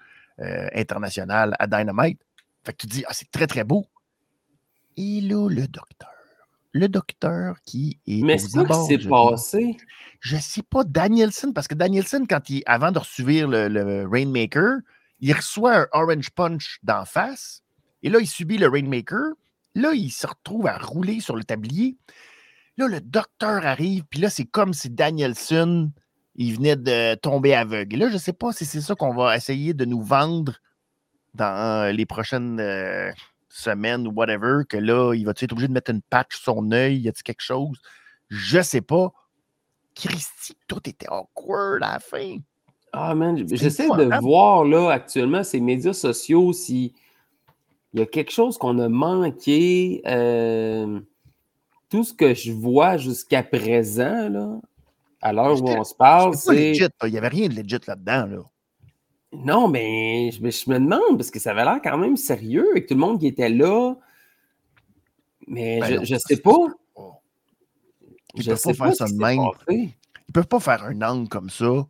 [0.73, 2.19] international à Dynamite.
[2.63, 3.86] Fait que tu dis, ah, c'est très, très beau.
[4.97, 6.09] Et là, le docteur?
[6.71, 8.21] Le docteur qui est.
[8.21, 9.77] Mais c'est quoi qui s'est passé?
[10.19, 10.84] Je ne sais pas.
[10.84, 14.80] Danielson, parce que Danielson, quand il, avant de recevoir le, Rainmaker,
[15.21, 17.63] il reçoit un Orange Punch d'en face.
[18.03, 19.34] Et là, il subit le Rainmaker.
[19.73, 21.97] Là, il se retrouve à rouler sur le tablier.
[22.77, 25.91] Là, le docteur arrive, puis là, c'est comme si Danielson,
[26.39, 27.95] il venait de tomber aveugle.
[27.95, 30.53] Et là, je ne sais pas si c'est ça qu'on va essayer de nous vendre
[31.35, 33.11] dans les prochaines euh,
[33.49, 36.71] semaine ou whatever, que là, il va être obligé de mettre une patch sur son
[36.71, 37.77] œil, y a-t-il quelque chose?
[38.29, 39.11] Je sais pas.
[39.93, 42.37] Christy, tout était awkward à la fin.
[42.93, 46.93] Ah, man, j'essaie de voir là actuellement ces médias sociaux si
[47.93, 50.01] il y a quelque chose qu'on a manqué.
[50.07, 51.01] Euh,
[51.89, 54.61] tout ce que je vois jusqu'à présent, là,
[55.22, 56.74] à l'heure où on se parle, c'est.
[56.74, 58.26] Il n'y avait rien de legit là-dedans.
[58.26, 58.43] Là.
[59.32, 62.95] Non, mais je, me demande, parce que ça avait l'air quand même sérieux avec tout
[62.95, 63.95] le monde qui était là.
[65.47, 66.57] Mais ben je, ne sais pas.
[68.36, 69.41] Ils ne peuvent pas faire ça de même.
[69.70, 71.88] Ils peuvent pas faire un angle comme ça.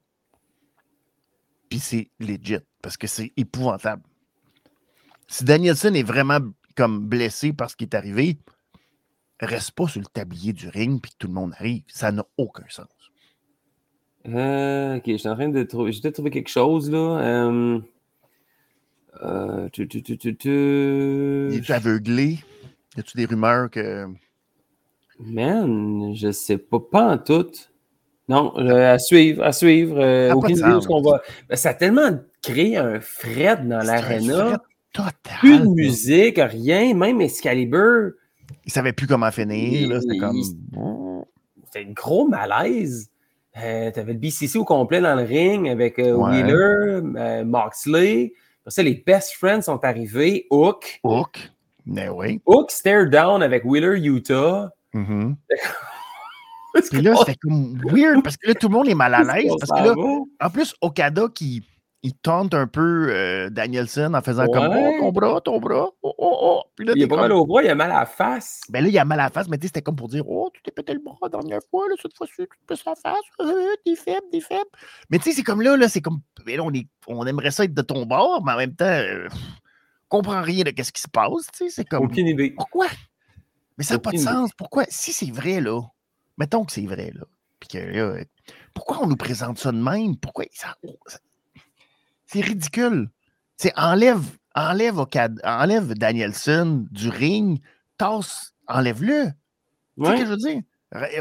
[1.69, 4.01] Puis c'est legit, parce que c'est épouvantable.
[5.27, 6.39] Si Danielson est vraiment
[6.75, 8.39] comme blessé parce qu'il est arrivé,
[9.39, 11.84] reste pas sur le tablier du ring puis que tout le monde arrive.
[11.88, 12.88] Ça n'a aucun sens.
[14.28, 15.91] Euh, ok, je suis en train de trouver.
[15.91, 17.20] J'ai peut-être trouvé quelque chose là.
[17.20, 17.80] Euh,
[19.24, 22.39] euh, tu, tu, tu, tu, Es-tu aveuglé?
[22.95, 24.07] Y a-tu des rumeurs que.
[25.20, 27.51] Man, je sais pas, pas en tout.
[28.30, 29.97] Non, à suivre, à suivre.
[29.99, 31.22] Euh, aucune idée qu'on va.
[31.49, 34.61] Ben, ça a tellement créé un fret dans l'aréna.
[35.39, 38.11] Plus de musique, rien, même Excalibur.
[38.65, 39.99] Il savait plus comment finir.
[40.01, 40.41] C'était comme.
[41.65, 43.09] C'était un gros malaise.
[43.62, 48.34] Euh, tu avais le BCC au complet dans le ring avec euh, Wheeler, euh, Moxley.
[48.62, 50.47] Après ça, les best friends sont arrivés.
[50.49, 50.99] Hook.
[51.03, 51.38] Hook.
[51.86, 52.41] Mais oui.
[52.45, 54.70] Hook stare down avec Wheeler, Utah.
[54.93, 55.36] Mm-hmm.
[56.91, 59.51] Puis là, c'était comme weird parce que là, tout le monde est mal à l'aise.
[59.60, 59.95] Parce que là,
[60.39, 61.64] en plus, Okada qui
[62.01, 65.89] il tente un peu euh, Danielson en faisant comme oh, ton bras, ton bras.
[66.01, 66.63] Oh, oh, oh.
[66.75, 68.61] Puis là, il a pas mal au bras, il a mal à la face.
[68.69, 70.23] Ben là, il a mal à la face, mais tu sais, c'était comme pour dire
[70.25, 72.85] Oh, tu t'es pété le bras la dernière fois, là, cette fois-ci, tu te pètes
[72.85, 74.69] la face, euh, t'es faible, t'es faible.
[75.09, 76.21] Mais tu sais, c'est comme là, là c'est comme.
[76.45, 78.85] Ben là, on, est, on aimerait ça être de ton bord, mais en même temps,
[78.85, 79.27] euh,
[80.07, 81.47] comprend rien de ce qui se passe.
[81.51, 82.05] Tu sais, c'est comme.
[82.05, 82.51] Aucune idée.
[82.51, 82.87] Pourquoi?
[83.77, 84.51] Mais ça n'a pas de sens.
[84.57, 84.85] Pourquoi?
[84.89, 85.81] Si c'est vrai, là,
[86.37, 87.25] mettons que c'est vrai, là,
[87.59, 88.23] puis que là,
[88.73, 90.15] pourquoi on nous présente ça de même?
[90.15, 90.75] Pourquoi ça
[92.32, 93.09] c'est ridicule.
[93.57, 94.23] C'est enlève,
[94.55, 95.05] enlève,
[95.43, 97.59] enlève Danielson du ring,
[97.97, 99.32] tasse, enlève-le.
[99.97, 100.61] Tu sais ce que je veux dire?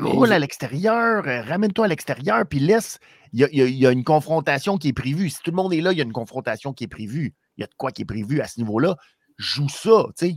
[0.00, 2.98] Roule à l'extérieur, euh, ramène-toi à l'extérieur, puis laisse.
[3.34, 5.28] Il y, a, une confrontation qui est prévue.
[5.28, 7.34] Si tout le monde est là, il y a une confrontation qui est prévue.
[7.58, 8.96] Il y a de quoi qui est prévu à ce niveau-là.
[9.36, 10.36] Joue ça, tu sais.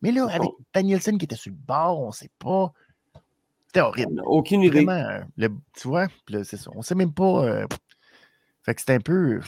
[0.00, 2.72] Mais là, avec Danielson qui était sur le bord, on ne sait pas.
[3.66, 4.22] C'était horrible.
[4.24, 4.86] Aucune idée.
[5.76, 6.70] tu vois, c'est ça.
[6.74, 7.44] On ne sait même pas.
[7.44, 7.66] Euh,
[8.62, 9.40] fait que c'était un peu.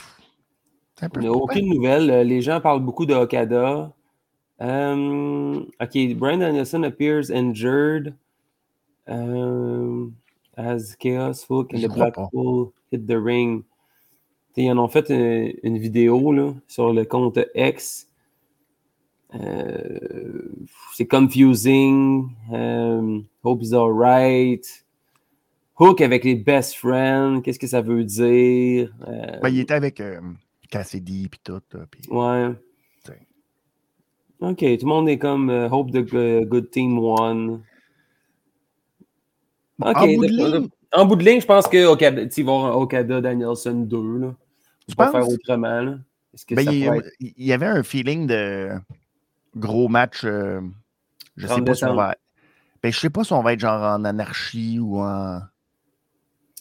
[1.03, 2.11] Aucune nouvelle.
[2.11, 3.93] Euh, les gens parlent beaucoup de Okada.
[4.61, 8.15] Um, OK, Brian Danielson appears injured
[9.09, 10.15] um,
[10.57, 13.65] as Chaos Folk and the Blackpool hit the ring.
[14.57, 18.07] Ils en ont fait une, vidéo là, sur le compte X.
[19.35, 20.49] Euh,
[20.95, 22.31] c'est confusing.
[22.53, 24.65] Um, hope he's alright.
[25.81, 28.95] Hook avec les best friends, qu'est-ce que ça veut dire?
[29.43, 30.01] Ben, il était avec
[30.75, 31.63] Cassidy puis tout.
[32.11, 32.51] Ouais.
[34.41, 36.05] OK, tout le monde est comme euh, Hope the
[36.49, 37.63] Good Team won.
[39.81, 39.97] OK.
[39.97, 42.57] En bout, de ligne, en bout de ligne, je pense que Okada, il va y
[42.57, 44.19] avoir Okada Danielson 2.
[44.19, 44.35] Là.
[44.89, 45.81] Tu peux faire autrement.
[45.81, 45.99] Là.
[46.47, 46.69] Que ben,
[47.21, 48.71] il, y avait un feeling de
[49.57, 50.23] gros match.
[50.25, 50.61] Euh,
[51.37, 52.17] je sais pas si on va.
[52.83, 55.41] Ben, je sais pas si on va être genre en anarchie ou en.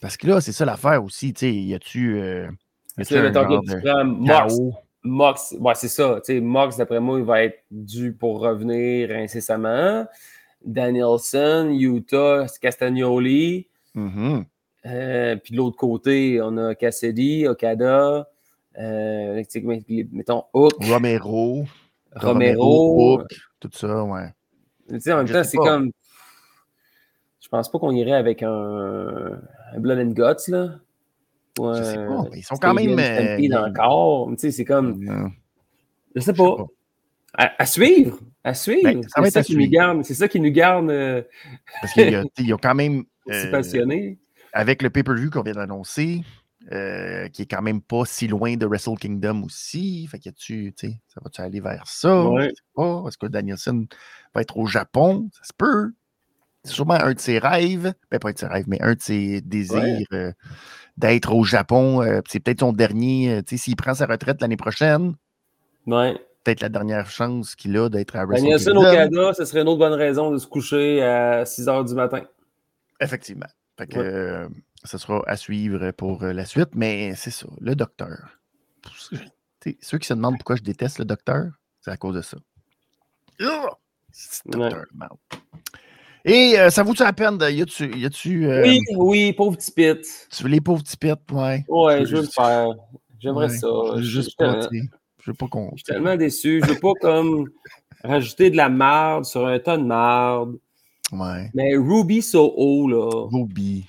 [0.01, 1.33] Parce que là, c'est ça l'affaire aussi.
[1.33, 2.19] Tu sais, y a-tu.
[2.19, 2.49] Euh,
[2.97, 4.55] genre de Mox,
[5.03, 6.21] Mox, ouais, c'est ça.
[6.41, 10.05] Mox, d'après moi, il va être dû pour revenir incessamment.
[10.63, 13.67] Danielson, Utah, Castagnoli.
[13.95, 14.45] Mm-hmm.
[14.85, 18.27] Euh, puis de l'autre côté, on a Cassidy, Okada,
[18.77, 19.43] euh,
[20.11, 20.73] mettons Hook.
[20.81, 21.65] Romero.
[22.15, 23.17] Romero.
[23.17, 23.27] Hook,
[23.59, 24.33] tout ça, ouais.
[24.89, 25.91] Tu sais, en même temps, c'est comme.
[27.39, 29.39] Je pense pas qu'on irait avec un,
[29.73, 30.79] un Blood and Guts, là.
[31.59, 32.97] Ouais, je sais pas, ils sont quand même.
[32.97, 34.29] Euh, encore.
[34.31, 35.31] Tu sais, c'est comme.
[36.15, 36.67] Je sais pas.
[37.35, 38.19] À, suivre.
[38.43, 38.83] À suivre.
[38.83, 40.03] Ben, c'est ça, qui nous garde.
[40.03, 40.89] C'est ça qui nous garde.
[40.89, 41.23] Euh...
[41.81, 43.03] Parce qu'ils ont quand même.
[43.29, 44.19] Euh, passionné.
[44.51, 46.21] Avec le pay-per-view qu'on vient d'annoncer,
[46.71, 50.05] euh, qui est quand même pas si loin de Wrestle Kingdom aussi.
[50.07, 52.29] Fait que tu, sais, ça va-tu aller vers ça?
[52.29, 52.51] Ouais.
[52.77, 53.87] Est-ce que Danielson
[54.35, 55.29] va être au Japon?
[55.33, 55.93] Ça se peut.
[56.63, 57.93] C'est sûrement un de ses rêves.
[58.11, 60.31] Ben, pas un de ses rêves, mais un de ses désirs euh,
[60.97, 62.01] d'être au Japon.
[62.01, 63.41] Euh, c'est peut-être son dernier.
[63.47, 65.15] sais, s'il prend sa retraite l'année prochaine.
[65.87, 66.13] Ouais.
[66.43, 69.69] Peut-être la dernière chance qu'il a d'être à Wrestle Danielson au Canada, ce serait une
[69.69, 72.21] autre bonne raison de se coucher à 6 h du matin.
[72.99, 73.47] Effectivement.
[73.77, 74.49] Fait que,
[74.83, 78.39] ce sera à suivre pour euh, la suite, mais c'est ça, le docteur.
[79.81, 82.37] ceux qui se demandent pourquoi je déteste le docteur, c'est à cause de ça.
[84.45, 84.85] docteur,
[86.25, 87.49] Et euh, ça vaut-tu la peine de.
[87.49, 87.97] Y a-tu.
[87.97, 90.27] Y a-tu euh, Oui, oui, pauvre petit pit.
[90.31, 91.65] Tu veux les pauvres petits pits, ouais.
[91.67, 92.69] Ouais, je veux le faire.
[93.19, 93.67] J'aimerais ça.
[93.97, 95.71] Juste pas, Je veux pas qu'on.
[95.71, 96.61] Je suis tellement déçu.
[96.63, 97.49] Je veux pas comme
[98.03, 100.57] rajouter de la merde sur un tas de merde.
[101.11, 101.49] Ouais.
[101.53, 103.27] Mais Ruby So haut, là.
[103.31, 103.85] Ruby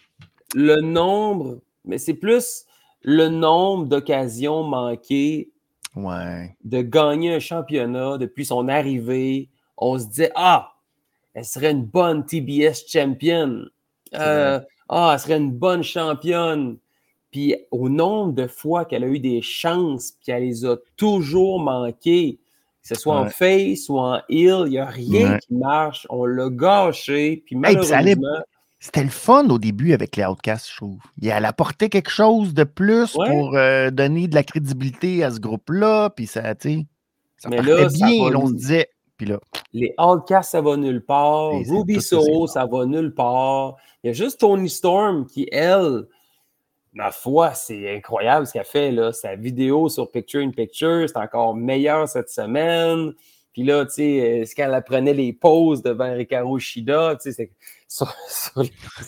[0.54, 2.64] le nombre, mais c'est plus
[3.02, 5.50] le nombre d'occasions manquées
[5.96, 9.50] de gagner un championnat depuis son arrivée.
[9.76, 10.73] On se disait, ah,
[11.34, 13.64] elle serait une bonne TBS champion.
[14.14, 16.78] Euh, ah, elle serait une bonne championne.
[17.30, 21.58] Puis au nombre de fois qu'elle a eu des chances, puis elle les a toujours
[21.58, 22.38] manquées,
[22.82, 26.06] que ce soit en face ou en heel, il n'y a rien qui marche.
[26.10, 27.42] On l'a gâché.
[27.44, 28.40] Puis malheureusement.
[28.78, 30.98] C'était le fun au début avec les Outcasts, je trouve.
[31.22, 36.10] Elle apportait quelque chose de plus pour euh, donner de la crédibilité à ce groupe-là.
[36.10, 36.86] Puis ça, tu sais,
[37.38, 38.90] ça Mais bien, on se disait.
[39.24, 39.40] Puis là.
[39.72, 41.52] Les Outcasts, ça va nulle part.
[41.68, 43.76] Ruby Soho, ça va nulle part.
[44.02, 46.06] Il y a juste Tony Storm qui, elle,
[46.92, 48.90] ma foi, c'est incroyable ce qu'elle fait.
[48.92, 49.12] Là.
[49.12, 53.14] Sa vidéo sur Picture in Picture, c'est encore meilleur cette semaine.
[53.52, 57.50] Puis là, tu sais, euh, quand elle prenait les pauses devant Ricardo Shida, tu sais,
[57.88, 58.12] sur,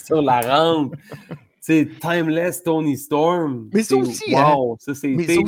[0.05, 0.95] sur, la rampe,
[1.29, 3.69] tu sais, Timeless Tony Storm.
[3.73, 4.55] Mais ça aussi, hein?
[4.55, 5.45] wow, ça c'était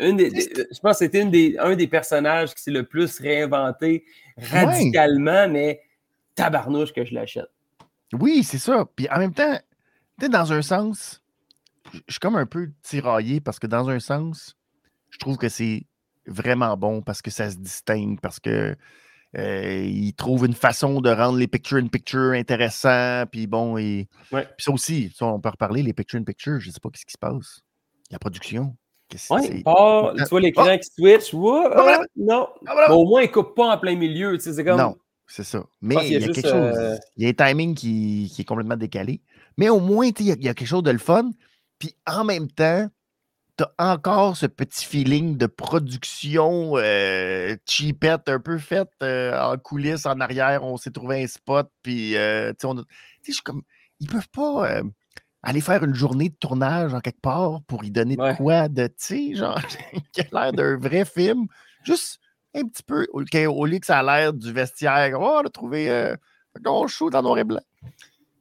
[0.00, 0.30] euh,
[0.72, 4.04] je pense que c'était des, un des personnages qui s'est le plus réinventé
[4.36, 5.82] radicalement, mais
[6.34, 7.50] tabarnouche que je l'achète.
[8.12, 8.86] Oui, c'est ça.
[8.96, 9.58] Puis en même temps,
[10.18, 11.22] dans un sens,
[11.92, 14.56] je suis comme un peu tiraillé parce que dans un sens,
[15.10, 15.86] je trouve que c'est
[16.26, 18.76] vraiment bon parce que ça se distingue, parce que
[19.36, 23.24] euh, il trouve une façon de rendre les picture-in-picture intéressants.
[23.30, 24.08] Puis bon, et...
[24.30, 27.18] puis ça aussi, on peut reparler, les picture-in-picture, je ne sais pas ce qui se
[27.18, 27.60] passe.
[28.10, 28.76] La production.
[29.30, 30.78] Oui, tu vois l'écran ah!
[30.78, 32.48] qui switch, ah, non.
[32.66, 34.36] Ah, au moins, il ne coupe pas en plein milieu.
[34.36, 34.78] Tu sais, c'est comme...
[34.78, 34.96] Non,
[35.26, 35.64] c'est ça.
[35.80, 36.54] Mais il y a, quelque chose.
[36.54, 39.20] Euh, il y a un timing qui, qui, est complètement décalé.
[39.56, 41.30] Mais au moins, il y, a, il y a quelque chose de le fun.
[41.78, 42.88] Puis en même temps,
[43.78, 50.20] encore ce petit feeling de production euh, cheapette un peu faite euh, en coulisses, en
[50.20, 50.64] arrière.
[50.64, 52.68] On s'est trouvé un spot, puis euh, tu
[53.22, 53.62] sais, je comme.
[54.02, 54.82] Ils peuvent pas euh,
[55.42, 58.86] aller faire une journée de tournage en quelque part pour y donner de quoi de,
[58.86, 59.60] tu sais, genre,
[60.12, 61.46] qui a l'air d'un vrai film.
[61.84, 62.20] Juste
[62.54, 65.90] un petit peu, au, lieu que ça a l'air du vestiaire, oh, on a trouvé
[65.90, 66.16] un
[66.60, 67.62] gros show dans noir et blanc.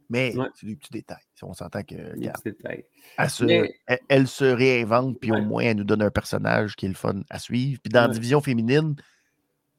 [0.09, 1.17] Mais c'est des petits détails.
[1.43, 1.95] On s'entend que.
[1.95, 3.69] Elle, se,
[4.09, 7.21] elle, se, réinvente, puis au moins, elle nous donne un personnage qui est le fun
[7.29, 7.79] à suivre.
[7.81, 8.95] Puis dans la division féminine,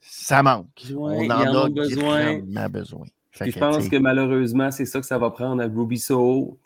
[0.00, 0.68] ça manque.
[0.96, 2.68] on en, a, besoin.
[2.68, 3.06] besoin.
[3.32, 6.58] Je pense que malheureusement, c'est ça que ça va prendre à Ruby Soho.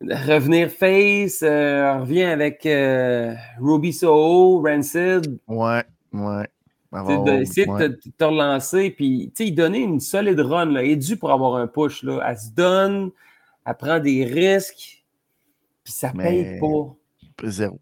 [0.00, 5.38] Revenir face, euh, revient avec euh, Ruby Soho, Rancid.
[5.48, 5.82] Ouais,
[6.12, 7.40] ouais.
[7.40, 10.66] essayer de te, relancer, puis il donner une solide run.
[10.66, 12.02] Là, elle est due pour avoir un push.
[12.02, 12.22] Là.
[12.28, 13.10] Elle se donne,
[13.66, 15.04] elle prend des risques,
[15.82, 16.94] puis ça paye pas.
[17.44, 17.80] Zéro.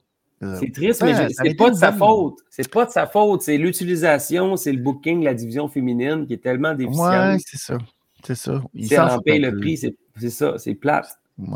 [0.59, 2.39] C'est triste, mais c'est pas de sa faute.
[2.51, 3.43] C'est pas de sa faute.
[3.43, 7.33] C'est l'utilisation, c'est le booking la division féminine qui est tellement déficient.
[7.33, 7.79] Ouais, c'est ça.
[8.25, 8.63] C'est ça.
[8.75, 10.59] Ils en paye le prix, c'est ça.
[10.59, 11.09] C'est plate.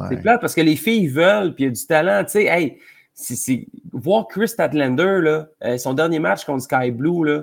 [0.08, 2.24] C'est plate parce que les filles veulent, puis il y a du talent.
[2.24, 2.78] Tu sais, hey,
[3.14, 7.42] c'est voir Chris Statlander, là, euh, son dernier match contre Sky Blue, là,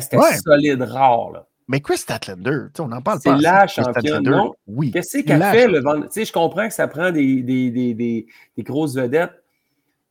[0.00, 1.30] c'était solide, rare.
[1.32, 1.46] Là.
[1.68, 3.36] Mais Chris Statlander, on n'en parle pas.
[3.36, 4.30] C'est la championne.
[4.66, 4.90] Oui.
[4.90, 6.24] Qu'est-ce qu'elle fait le vendredi?
[6.24, 9.42] Je comprends que ça prend des, des, des, des, grosses vedettes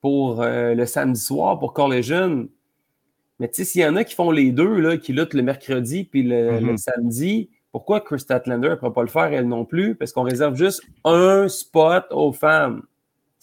[0.08, 2.48] pour euh, le samedi soir pour Collision.
[3.42, 5.44] Mais tu sais, s'il y en a qui font les deux, là, qui luttent le
[5.44, 6.78] mercredi puis le, mm-hmm.
[6.78, 9.96] samedi, pourquoi Chris Statlander ne pourra pas le faire elle non plus?
[9.96, 12.84] Parce qu'on réserve juste un spot aux femmes.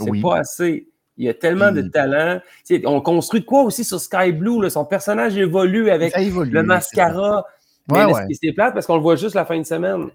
[0.00, 0.88] C'est pas assez.
[1.18, 2.40] Il y a tellement de talent.
[2.86, 4.70] on construit de quoi aussi sur Sky Blue?
[4.70, 7.44] Son personnage évolue avec le mascara.
[7.90, 10.06] Ouais, mais c'est plate parce qu'on le voit juste la fin de semaine?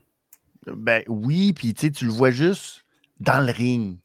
[0.65, 2.85] Ben oui, puis tu le vois juste
[3.19, 3.99] dans le ring.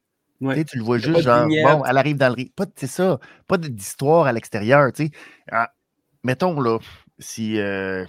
[0.67, 2.53] Tu le vois juste genre, bon, elle arrive dans le ring.
[2.77, 4.91] C'est ça, pas d'histoire à l'extérieur.
[5.51, 5.71] Ah,
[6.23, 6.79] mettons là,
[7.19, 8.05] si euh,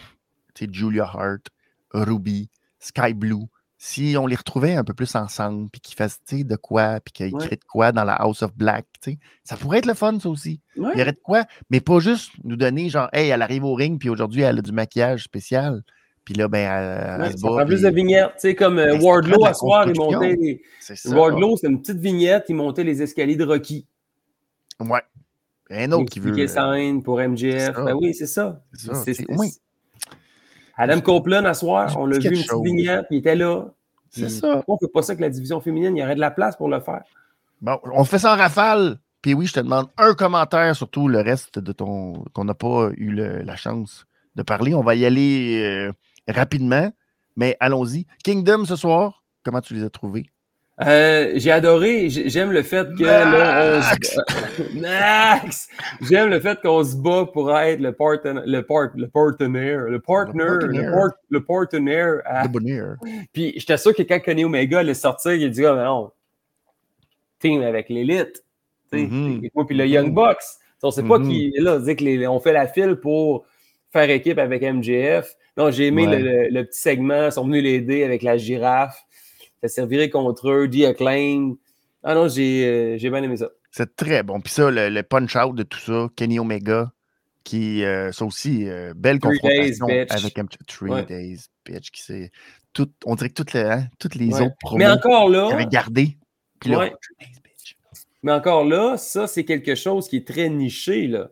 [0.72, 1.48] Julia Hart,
[1.94, 3.46] Ruby, Sky Blue,
[3.78, 7.34] si on les retrouvait un peu plus ensemble, puis qu'ils fassent de quoi, puis qu'ils
[7.34, 8.86] créent de quoi dans la House of Black,
[9.44, 10.62] ça pourrait être le fun, ça aussi.
[10.76, 13.76] Il y aurait de quoi, mais pas juste nous donner genre, hey, elle arrive au
[13.76, 15.84] ring, puis aujourd'hui, elle a du maquillage spécial.
[16.26, 17.66] Puis là, ben, elle, se bat.
[17.66, 18.32] plus de vignettes.
[18.34, 20.36] Tu sais, comme euh, ben, Wardlow, à soir, il montait.
[20.36, 20.62] Les...
[21.06, 23.86] Wardlow, c'est une petite vignette, il montait les escaliers de Rocky.
[24.80, 25.02] Ouais.
[25.70, 26.48] Un autre qui veut.
[26.48, 27.76] Sign pour MGF.
[27.76, 28.62] Ben oui, c'est ça.
[28.74, 29.52] C'est oui.
[30.78, 33.68] Adam Copeland, à soir, on l'a vu une petite vignette, il était là.
[34.10, 34.56] C'est ça.
[34.56, 35.96] Pourquoi on ne fait pas ça avec la division féminine?
[35.96, 37.04] Il y aurait de la place pour le faire.
[37.62, 38.98] Bon, on fait ça en rafale.
[39.22, 42.54] Puis oui, je te demande un commentaire sur tout le reste de ton qu'on n'a
[42.54, 44.06] pas eu la chance
[44.36, 44.74] de parler.
[44.74, 45.92] On va y aller euh,
[46.28, 46.92] rapidement,
[47.36, 48.06] mais allons-y.
[48.24, 50.26] Kingdom ce soir, comment tu les as trouvés?
[50.82, 54.18] Euh, j'ai adoré, j'aime le fait que Max!
[54.74, 55.70] Max!
[56.02, 60.00] J'aime le fait qu'on se bat pour être le partenaire, le, part, le partenaire, le
[60.02, 60.44] partner,
[61.30, 62.22] le, partenaire.
[63.00, 66.12] Le Puis j'étais sûr que quand Kenny Omega allait sortir, il dit oh, non,
[67.40, 68.44] team avec l'élite.
[68.92, 69.66] Mm -hmm.
[69.66, 70.60] Puis le Young Bucks.
[70.86, 71.30] On sait pas mm-hmm.
[71.30, 71.76] qui est là.
[71.76, 73.46] On, dit que on fait la file pour
[73.92, 75.36] faire équipe avec MJF.
[75.58, 77.26] Non, j'ai aimé le, le, petit segment.
[77.26, 79.06] Ils sont venus l'aider avec la girafe
[79.68, 81.56] ça servirait contre eux, The Acclaim.
[82.04, 83.50] Ah non, j'ai, euh, bien aimé ça.
[83.72, 84.40] C'est très bon.
[84.42, 86.92] Puis ça, le, punch-out de tout ça, Kenny Omega,
[87.44, 92.32] qui, euh, ça aussi, euh, belle confrontation avec un Three Days, bitch, qui c'est
[92.74, 95.66] tout, on dirait que toutes les, hein, toutes les autres promos Mais encore là, avaient
[95.66, 96.18] gardé.
[96.60, 96.90] Puis là,
[98.24, 101.30] Mais encore là, ça, c'est quelque chose qui est très niché, là.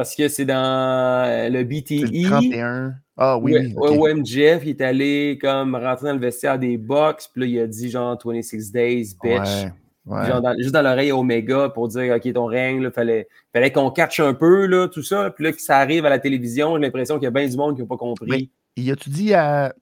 [0.00, 2.24] Parce que c'est dans le BTE.
[2.26, 2.94] 31.
[3.18, 3.74] Ah oui.
[3.76, 7.60] oui MJF, il est allé comme rentrer dans le vestiaire des box, puis là, il
[7.60, 9.68] a dit genre 26 days, bitch.
[10.06, 14.20] Genre juste dans l'oreille Omega pour dire OK, ton règne, il fallait, fallait qu'on catch
[14.20, 15.28] un peu là, tout ça.
[15.28, 17.58] Puis là, que ça arrive à la télévision, j'ai l'impression qu'il y a bien du
[17.58, 18.50] monde qui n'a pas compris.
[18.76, 19.74] Mais, y a-tu dit à.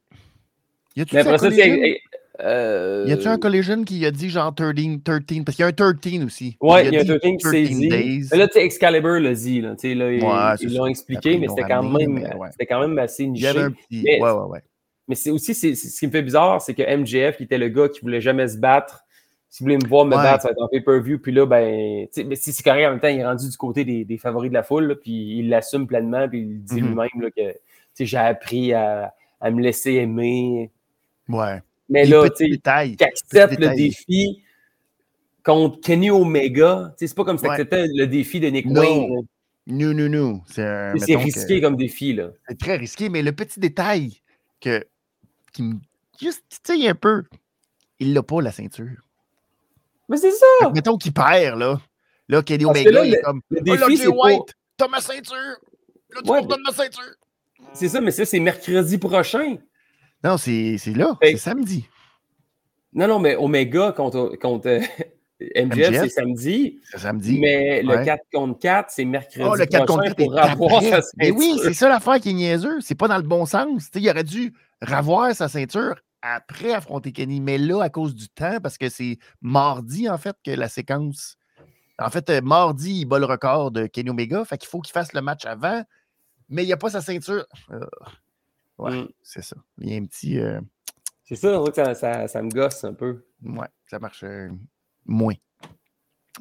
[0.97, 1.23] Y a-tu dit à
[2.41, 3.05] euh...
[3.07, 4.75] Y a-tu un collision qui a dit genre 13,
[5.05, 6.57] 13 parce qu'il y a un 13 aussi.
[6.61, 7.89] Ouais, il y a, un 13 qui s'est dit.
[8.33, 9.61] Là, tu sais, Excalibur l'a dit.
[9.61, 12.29] Là, là, ils l'ont expliqué, mais c'était quand, même,
[12.69, 13.43] quand même assez niché.
[13.43, 14.03] Il y avait un petit.
[14.05, 14.63] Mais, ouais, ouais, ouais.
[15.09, 17.89] Mais c'est aussi, ce qui me fait bizarre, c'est que MJF, qui était le gars
[17.89, 19.05] qui voulait jamais se battre,
[19.49, 21.19] si vous voulez me voir me battre, ça va être en pay-per-view.
[21.19, 23.85] Puis là, ben, mais si c'est correct en même temps, il est rendu du côté
[23.85, 26.87] des, des favoris de la foule, puis il l'assume pleinement, puis il dit mm-hmm.
[26.87, 30.71] lui-même que j'ai appris à, à, me laisser aimer.
[31.29, 31.63] Ouais.
[31.89, 34.43] Mais là, tu sais, qui accepte le défi
[35.45, 36.95] contre Kenny Omega.
[36.99, 39.27] C'est pas comme si c'était le défi de Nick Wayne.
[39.67, 40.43] Non, non, non.
[40.47, 42.31] C'est risqué comme défi, là.
[42.49, 44.21] C'est très risqué, mais le petit détail
[44.61, 44.85] que,
[45.53, 45.77] qui me.
[46.21, 47.25] Juste, tu sais, un peu.
[48.01, 49.03] Il l'a pas, la ceinture.
[50.09, 50.71] Mais c'est ça!
[50.75, 51.81] mettons qu'il perd, là.
[52.29, 53.41] Là, Kenny Omega, il est comme.
[53.51, 55.37] Le défi, oh, c'est White, t'as ma ceinture!
[55.37, 57.15] Là, tu ouais, me donnes ma ceinture!
[57.73, 59.57] C'est ça, mais ça, c'est mercredi prochain.
[60.25, 61.17] Non, c'est là.
[61.23, 61.89] C'est samedi.
[62.93, 64.81] Non, non, mais Omega contre, contre
[65.41, 66.81] MJF, c'est samedi.
[66.91, 67.39] C'est samedi.
[67.39, 69.47] Mais le 4 contre 4, c'est mercredi.
[69.49, 71.13] Oh, le 4 contre 4 pour avoir sa ceinture.
[71.17, 72.81] Mais oui, c'est ça l'affaire qui est niaiseux.
[72.81, 73.89] C'est pas dans le bon sens.
[73.95, 74.53] il aurait dû
[74.83, 77.41] revoir sa ceinture après affronter Kenny.
[77.41, 81.37] Mais là, à cause du temps, parce que c'est mardi, en fait, que la séquence.
[82.01, 84.45] En fait, euh, mardi, il bat le record de Kenny Omega.
[84.45, 85.83] Fait qu'il faut qu'il fasse le match avant.
[86.49, 87.47] Mais il n'y a pas sa ceinture.
[87.71, 87.81] Euh,
[88.79, 89.09] Ouais, mm.
[89.23, 89.57] c'est ça.
[89.81, 90.39] Il y a un petit.
[90.39, 90.61] Euh,
[91.25, 93.25] c'est ça, ça, ça, ça, me gosse un peu.
[93.45, 94.49] Ouais, ça marche euh,
[95.05, 95.35] moins.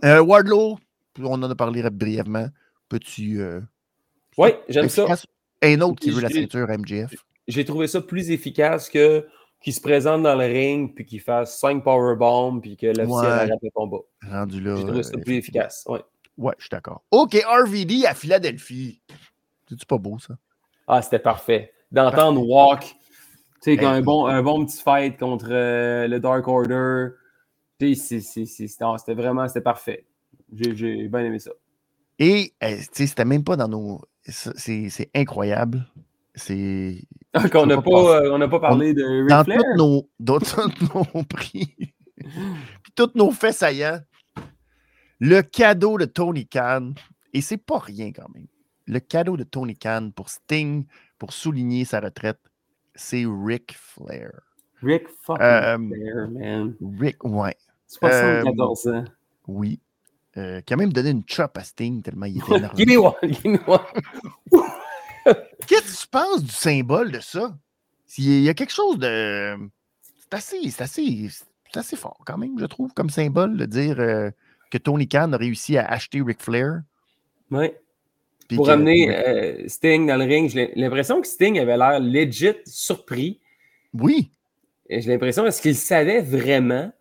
[0.05, 0.77] Euh, Wardlow,
[1.19, 2.47] on en a parlé brièvement.
[2.87, 3.37] Petit.
[4.37, 5.05] oui, j'aime ça.
[5.61, 7.13] Un autre qui veut la ceinture MGF.
[7.47, 9.27] J'ai trouvé ça plus efficace que
[9.59, 13.27] qu'il se présente dans le ring puis qu'il fasse 5 powerbombs puis que l'officiel ouais.
[13.27, 13.97] arrête le combat.
[14.29, 14.75] Rendu là.
[14.75, 15.83] J'ai trouvé ça plus efficace.
[15.87, 16.01] Ouais.
[16.37, 17.03] Ouais, je suis d'accord.
[17.09, 19.01] OK, RVD à Philadelphie.
[19.67, 20.35] C'est-tu pas beau, ça?
[20.87, 21.73] Ah, c'était parfait.
[21.91, 22.95] D'entendre Walk,
[23.61, 27.09] tu sais, un, bon, un bon petit fight contre euh, le Dark Order.
[27.79, 30.05] C'était vraiment c'était parfait.
[30.53, 31.51] J'ai bien aimé ça.
[32.19, 34.01] Et, euh, tu sais, c'était même pas dans nos.
[34.23, 35.85] C'est incroyable.
[36.35, 37.03] C'est.
[37.53, 39.61] on n'a pas, euh, pas, parlé de Ric dans Flair.
[39.75, 41.75] nos, dans tous nos prix,
[42.17, 43.99] puis tous nos faits saillants,
[45.19, 46.93] le cadeau de Tony Khan,
[47.33, 48.47] et c'est pas rien quand même,
[48.87, 50.85] le cadeau de Tony Khan pour Sting,
[51.19, 52.39] pour souligner sa retraite,
[52.95, 54.31] c'est Ric Flair.
[54.81, 56.75] Ric fucking euh, Flair, man.
[56.99, 57.55] Ric, ouais.
[57.87, 59.05] 74 ans.
[59.47, 59.79] Oui.
[60.37, 62.77] Euh, qui a même donné une chop à Sting tellement il était énervé.
[62.85, 63.79] give me one, give me one.
[65.67, 67.57] Qu'est-ce que tu penses du symbole de ça?
[68.17, 69.57] Il y a quelque chose de.
[70.01, 71.29] C'est assez, c'est assez,
[71.73, 74.29] assez fort quand même, je trouve, comme symbole de dire euh,
[74.71, 76.81] que Tony Khan a réussi à acheter Ric Flair.
[78.55, 83.39] Pour amener euh, Sting dans le ring, j'ai l'impression que Sting avait l'air legit surpris.
[83.93, 84.31] Oui.
[84.89, 86.91] J'ai l'impression, est-ce qu'il savait vraiment?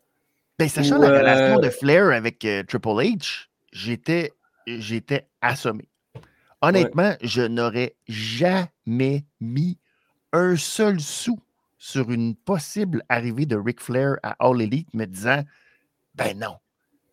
[0.59, 4.33] Ben, sachant la relation de euh, Flair avec Triple H, j'étais,
[4.67, 5.89] j'étais assommé.
[6.63, 9.79] Honnêtement, je n'aurais jamais mis
[10.33, 11.39] un seul sou
[11.79, 15.45] sur une possible arrivée de Ric Flair à All Elite me disant
[16.15, 16.57] Ben non.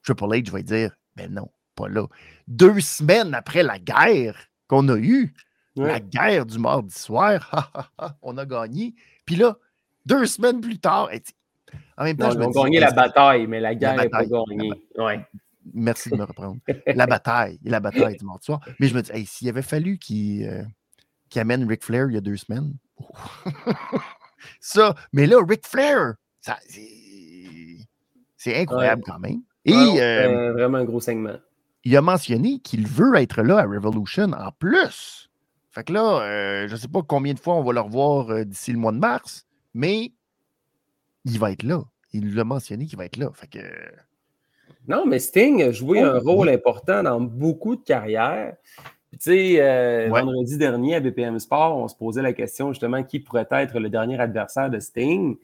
[0.03, 2.07] Triple H va dire Ben non, pas là.
[2.47, 4.35] Deux semaines après la guerre
[4.67, 5.33] qu'on a eue,
[5.75, 7.71] la guerre du mardi soir,
[8.21, 8.93] on a gagné.
[9.25, 9.57] Puis là,
[10.05, 11.09] deux semaines plus tard,
[11.97, 14.71] en même temps, je on a gagné la bataille, mais la guerre n'est pas gagnée.
[14.97, 15.25] Ouais.
[15.73, 16.59] Merci de me reprendre.
[16.87, 18.59] la bataille, la bataille du mardi soir.
[18.79, 20.63] Mais je me dis, s'il avait fallu qu'il euh,
[21.35, 22.73] amène Ric Flair il y a deux semaines,
[24.59, 26.15] ça, mais là, Ric Flair,
[28.37, 29.41] c'est incroyable quand même.
[29.65, 31.37] Et euh, vraiment un gros segment.
[31.83, 35.29] Il a mentionné qu'il veut être là à Revolution en plus.
[35.71, 38.45] Fait que là, euh, je ne sais pas combien de fois on va le revoir
[38.45, 40.11] d'ici le mois de mars, mais
[41.25, 41.83] il va être là.
[42.13, 43.29] Il l'a mentionné qu'il va être là.
[43.33, 43.59] Fait que
[44.87, 48.55] non, mais Sting a joué oh, un rôle important dans beaucoup de carrières.
[49.11, 53.19] Tu sais, euh, vendredi dernier à BPM Sport, on se posait la question justement qui
[53.19, 55.37] pourrait être le dernier adversaire de Sting.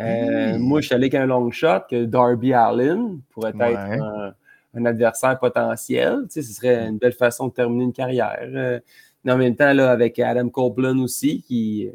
[0.00, 4.34] Euh, moi, je suis allé avec un long shot que Darby Allin pourrait être un,
[4.74, 6.22] adversaire potentiel.
[6.24, 8.38] Tu sais, ce serait une belle façon de terminer une carrière.
[8.42, 8.80] Euh,
[9.24, 11.88] mais en même temps, là, avec Adam Copeland aussi, qui.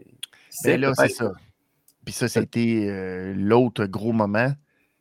[0.64, 1.34] Ben là, c'est ça.
[2.06, 4.54] Puis ça, c'était l'autre gros moment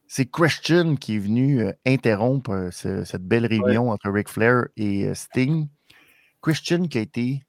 [0.08, 5.06] c'est Christian qui est venu euh, interrompre euh, cette belle réunion entre Ric Flair et
[5.06, 5.68] euh, Sting.
[6.42, 7.42] Christian qui a été,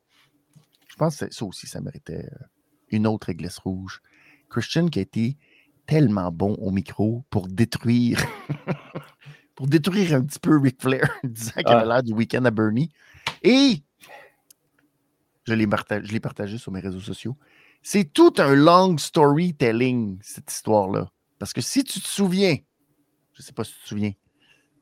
[0.87, 2.27] je pense que ça aussi, ça méritait
[2.89, 4.01] une autre église rouge.
[4.49, 5.37] Christian qui a été
[5.85, 8.19] tellement bon au micro pour détruire,
[9.57, 12.91] pour détruire un petit peu Ric Flair, disant qu'il avait l'air du week-end à Bernie.
[13.41, 13.81] Et
[15.45, 17.35] je l'ai partagé, partagé sur mes réseaux sociaux.
[17.81, 21.09] C'est tout un long storytelling, cette histoire-là.
[21.39, 22.55] Parce que si tu te souviens,
[23.33, 24.11] je ne sais pas si tu te souviens,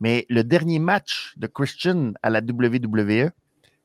[0.01, 3.32] mais le dernier match de Christian à la WWE,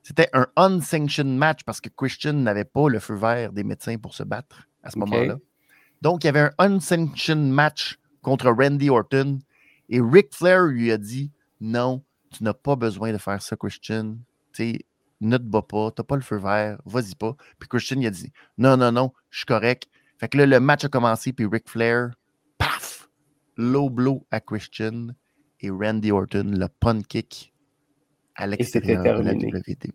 [0.03, 4.15] c'était un unsanctioned match parce que Christian n'avait pas le feu vert des médecins pour
[4.15, 5.37] se battre à ce moment-là.
[6.03, 9.39] Donc, il y avait un unsanctioned match contre Randy Orton
[9.91, 11.31] et Ric Flair lui a dit
[11.61, 14.17] Non, tu n'as pas besoin de faire ça, Christian.
[14.53, 14.81] Tu
[15.21, 17.37] ne te bats pas, tu n'as pas le feu vert, vas-y pas.
[17.59, 19.89] Puis Christian, il a dit Non, non, non, je suis correct.
[20.19, 22.11] Fait que là, le match a commencé, puis Ric Flair
[22.57, 23.09] paf,
[23.57, 25.09] low blow à Christian
[25.61, 27.53] et Randy Orton, le pun kick
[28.37, 29.91] à l'extérieur de la WWE.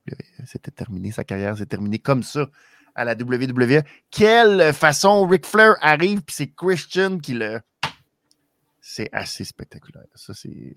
[0.45, 2.47] C'était terminé, sa carrière s'est terminée comme ça
[2.95, 3.81] à la WWE.
[4.11, 7.61] Quelle façon Ric Flair arrive, puis c'est Christian qui le.
[8.87, 10.05] C'est assez spectaculaire.
[10.13, 10.75] Ça, c'est.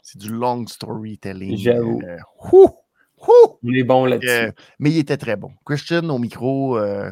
[0.00, 1.56] C'est du long storytelling.
[1.56, 2.00] J'avoue.
[2.06, 2.18] Euh,
[3.64, 4.30] il est bon là-dessus.
[4.30, 5.50] Euh, mais il était très bon.
[5.66, 7.10] Christian au micro, euh,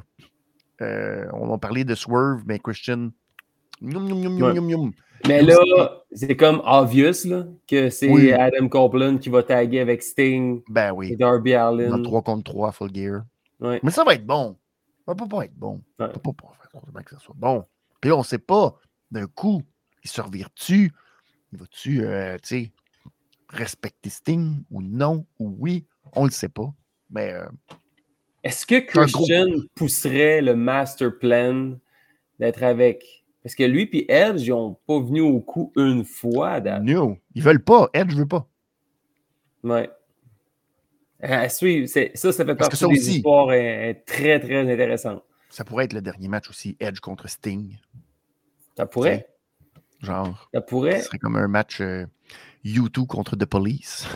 [0.80, 3.11] on a parlé de Swerve, mais Christian,
[3.82, 10.62] mais là, c'est comme obvious là, que c'est Adam Copeland qui va taguer avec Sting
[10.68, 11.12] ben oui.
[11.12, 12.01] et Darby Allin.
[12.01, 13.22] 3 contre 3 full gear.
[13.61, 14.57] Mais ça va être bon.
[15.07, 15.82] Ça va pas être bon.
[15.99, 16.32] Ça va pas,
[16.94, 17.64] pas que ça soit bon.
[18.01, 18.78] Puis là, on sait pas,
[19.11, 19.61] d'un coup,
[20.07, 20.92] il se revire-tu?
[21.52, 22.36] Il va-tu, euh,
[23.48, 25.84] respecter Sting ou non ou oui?
[26.12, 26.72] On le sait pas.
[27.11, 27.32] Mais.
[27.32, 27.46] Euh,
[28.44, 31.76] Est-ce que Christian pousserait le master plan
[32.38, 33.24] d'être avec?
[33.42, 36.61] Parce que lui et Edge, ils n'ont pas venu au coup une fois.
[36.61, 37.88] Non, ils veulent pas.
[37.92, 38.48] Edge ne veut pas.
[39.62, 39.90] Ouais.
[41.20, 43.48] À suivre, ça, ça fait partie des aussi, histoires
[44.07, 45.24] très, très intéressantes.
[45.48, 47.76] Ça pourrait être le dernier match aussi, Edge contre Sting.
[48.76, 49.28] Ça pourrait.
[50.07, 50.48] Genre.
[50.54, 51.00] Ça pourrait.
[51.00, 52.07] Ce serait comme un match euh,
[52.64, 54.09] U2 contre The Police.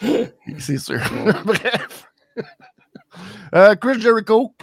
[0.58, 1.00] C'est sûr.
[1.44, 2.10] Bref.
[3.54, 4.54] Euh, Chris Jericho,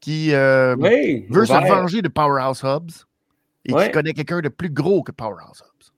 [0.00, 3.06] qui euh, veut se venger de Powerhouse Hubs
[3.64, 5.92] et qui connaît quelqu'un de plus gros que Powerhouse Hubs.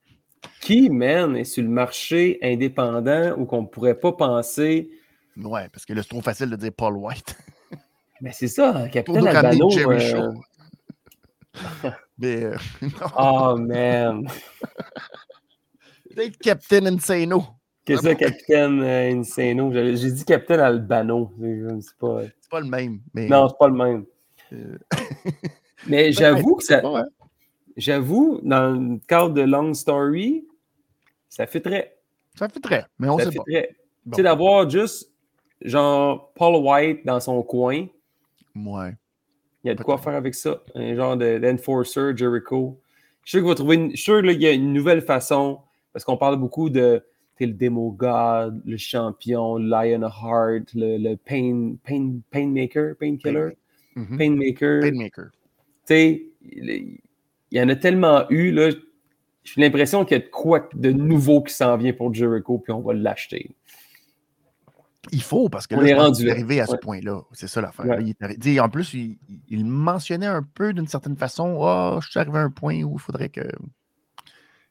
[0.61, 4.91] Qui, man, est sur le marché indépendant ou qu'on ne pourrait pas penser.
[5.37, 7.37] Ouais, parce que là, c'est trop facile de dire Paul White.
[8.21, 9.71] Mais c'est ça, hein, Capitaine Albano.
[9.71, 10.33] Euh...
[12.19, 12.51] Mais,
[13.19, 14.27] oh, man.
[16.15, 17.45] Peut-être Captain Insano.
[17.85, 19.73] Qu'est-ce que Capitaine euh, Insano?
[19.73, 21.33] J'ai dit Capitaine Albano.
[21.81, 22.23] C'est pas...
[22.51, 23.01] pas le même.
[23.15, 23.27] Mais...
[23.27, 24.05] Non, c'est pas le même.
[24.53, 24.79] Euh,
[25.87, 26.83] mais j'avoue que ça.
[27.77, 30.47] J'avoue, dans le cadre de Long Story,
[31.29, 31.97] ça fait très.
[32.35, 33.45] Ça fait très, mais on ça sait pas.
[33.47, 35.11] Tu sais, d'avoir juste
[35.63, 37.87] genre Paul White dans son coin.
[38.55, 38.95] Ouais.
[39.65, 40.63] Il y a de quoi faire avec ça.
[40.75, 42.81] Un genre d'enforcer, Jericho.
[43.25, 43.91] Je suis sûr qu'il va trouver une...
[43.91, 45.61] Je suis sûr qu'il y a une nouvelle façon,
[45.93, 47.03] parce qu'on parle beaucoup de
[47.47, 53.57] le Demo God, le champion, Lionheart, le, le pain, pain, Painmaker, Painkiller,
[53.97, 54.17] mm-hmm.
[54.17, 54.81] Painmaker.
[54.81, 55.31] Painmaker.
[55.87, 56.99] Tu sais, il
[57.51, 58.71] y en a tellement eu, là.
[59.43, 62.73] J'ai l'impression qu'il y a de quoi de nouveau qui s'en vient pour Jericho, puis
[62.73, 63.51] on va l'acheter.
[65.13, 67.23] Il faut, parce que là, est rendu arrivé à ce point-là.
[67.33, 67.87] C'est ça l'affaire.
[68.63, 72.51] En plus, il, mentionnait un peu d'une certaine façon Oh, je suis arrivé à un
[72.51, 73.49] point où il faudrait que.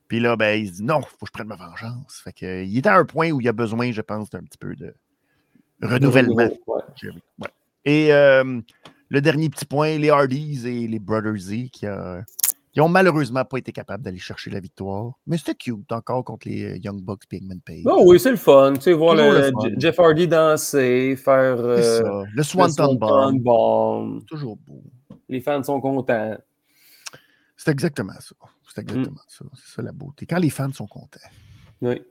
[0.08, 2.22] Puis là, ben, il se dit non, il faut que je prenne ma vengeance.
[2.24, 4.58] Fait que, il est à un point où il a besoin, je pense, d'un petit
[4.58, 4.94] peu de
[5.82, 6.50] renouvellement.
[7.86, 8.62] Et euh,
[9.10, 12.24] le dernier petit point, les Hardys et les Brothers Z qui, a,
[12.72, 15.14] qui ont malheureusement pas été capables d'aller chercher la victoire.
[15.26, 17.84] Mais c'était cute encore contre les euh, Young Bucks et Eggman Page.
[17.86, 18.74] Oh oui, c'est le fun.
[18.76, 24.24] Tu sais, voir le, Jeff Hardy danser, faire euh, le Swanton Bomb.
[24.26, 24.84] Toujours beau.
[25.28, 26.38] Les fans sont contents.
[27.58, 28.36] C'est exactement ça.
[28.74, 28.90] C'est mm.
[28.90, 29.46] exactement ça.
[29.56, 30.26] C'est ça la beauté.
[30.26, 31.20] Quand les fans sont contents.
[31.82, 32.02] Oui.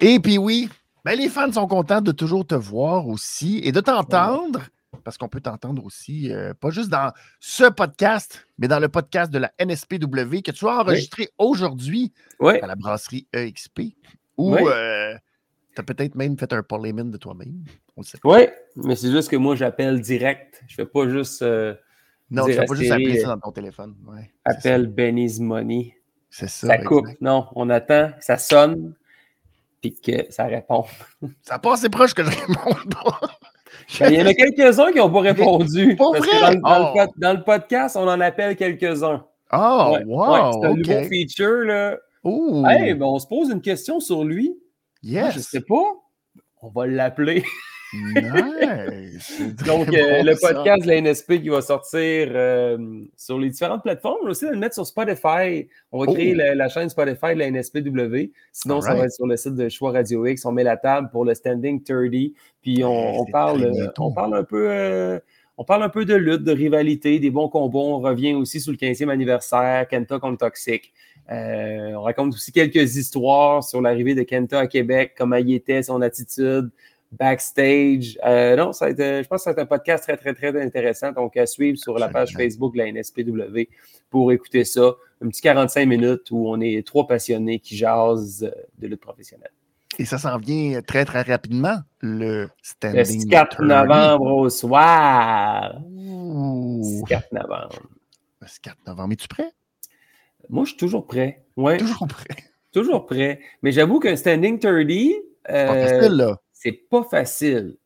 [0.00, 0.68] Et puis oui,
[1.04, 4.60] ben, les fans sont contents de toujours te voir aussi et de t'entendre,
[5.02, 9.32] parce qu'on peut t'entendre aussi, euh, pas juste dans ce podcast, mais dans le podcast
[9.32, 13.94] de la NSPW que tu as enregistré aujourd'hui à la brasserie EXP,
[14.36, 15.14] où euh,
[15.74, 17.64] tu as peut-être même fait un parlement de toi-même.
[18.24, 18.46] Oui,
[18.76, 20.62] mais c'est juste que moi, j'appelle direct.
[20.66, 21.42] Je fais pas juste.
[21.42, 21.74] Euh,
[22.30, 23.94] non, tu ne pas juste appeler ça dans ton téléphone.
[24.06, 25.98] Ouais, appelle Benny's Money.
[26.30, 26.66] C'est ça.
[26.66, 27.06] Ça coupe.
[27.20, 28.94] Non, on attend, ça sonne,
[29.82, 30.84] puis que ça répond.
[31.42, 33.20] ça passe assez proche que je réponde pas.
[34.00, 35.96] Ben, il y en a quelques-uns qui n'ont pas répondu.
[35.96, 36.56] Pas vrai?
[37.16, 39.24] Dans, le, podcast, on en appelle quelques-uns.
[39.52, 40.52] Oh, wow!
[40.52, 41.64] c'est un nouveau feature.
[41.64, 41.98] Là.
[42.24, 44.56] Hey, ben, on se pose une question sur lui.
[45.02, 45.32] Yes.
[45.32, 45.94] je ne sais pas.
[46.62, 47.44] On va l'appeler.
[47.94, 49.42] Nice!
[49.66, 52.78] Donc, euh, le podcast de la NSP qui va sortir euh,
[53.16, 55.68] sur les différentes plateformes, on va aussi le mettre sur Spotify.
[55.90, 56.54] On va créer oh!
[56.54, 58.32] la, chaîne Spotify de la NSPW.
[58.52, 60.46] Sinon, ça va être sur le site de Choix Radio X.
[60.46, 62.10] On met la table pour le Standing 30.
[62.62, 64.70] Puis on, parle, on parle un peu.
[64.70, 65.18] Euh,
[65.58, 67.78] on parle un peu de lutte, de rivalité, des bons combats.
[67.78, 70.94] On revient aussi sur le 15e anniversaire, Kenta contre Toxic.
[71.28, 76.00] on raconte aussi quelques histoires sur l'arrivée de Kenta à Québec, comment il était, son
[76.00, 76.70] attitude,
[77.12, 78.18] backstage.
[78.24, 81.12] Euh, non, ça je pense que c'est un podcast très, très, très intéressant.
[81.12, 83.68] Donc, à suivre sur la page Facebook de la NSPW
[84.10, 84.94] pour écouter ça.
[85.22, 89.52] Un petit 45 minutes où on est trois passionnés qui jasent de lutte professionnelle.
[89.98, 93.24] Et ça s'en vient très, très rapidement, le standing.
[93.24, 95.74] Le 4 novembre au soir.
[97.08, 97.82] 4 novembre.
[98.40, 99.12] Le 4 novembre.
[99.12, 99.50] Es-tu prêt?
[100.48, 101.44] Moi, je suis toujours prêt.
[101.56, 101.76] Ouais.
[101.76, 102.36] Toujours prêt.
[102.72, 103.40] Toujours prêt.
[103.62, 104.74] Mais j'avoue qu'un standing 30.
[105.50, 107.76] Euh, là c'est pas facile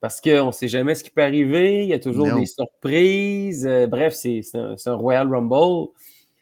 [0.00, 1.82] parce qu'on ne sait jamais ce qui peut arriver.
[1.84, 3.66] Il y a toujours des surprises.
[3.66, 5.88] Euh, bref, c'est un, Royal Rumble.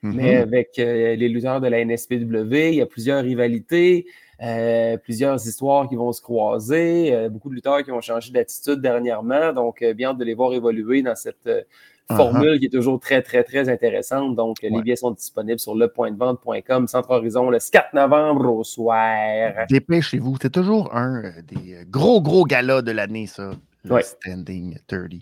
[0.02, 0.42] Mais mm-hmm.
[0.42, 4.06] avec euh, les lutteurs de la NSPW, il y a plusieurs rivalités,
[4.42, 9.54] euh, plusieurs histoires qui vont se croiser, beaucoup de lutteurs qui ont changé d'attitude dernièrement.
[9.54, 11.48] Donc, bien de les voir évoluer dans cette
[12.10, 12.16] Uh-huh.
[12.16, 14.36] formule qui est toujours très, très, très intéressante.
[14.36, 19.64] Donc, les billets sont disponibles sur lepointdevente.com, Centre Horizon, le 4 novembre au soir.
[19.70, 20.36] Dépêchez-vous.
[20.42, 23.52] C'est toujours un euh, des euh, gros, gros galas de l'année, ça.
[23.84, 25.12] Le Standing 30.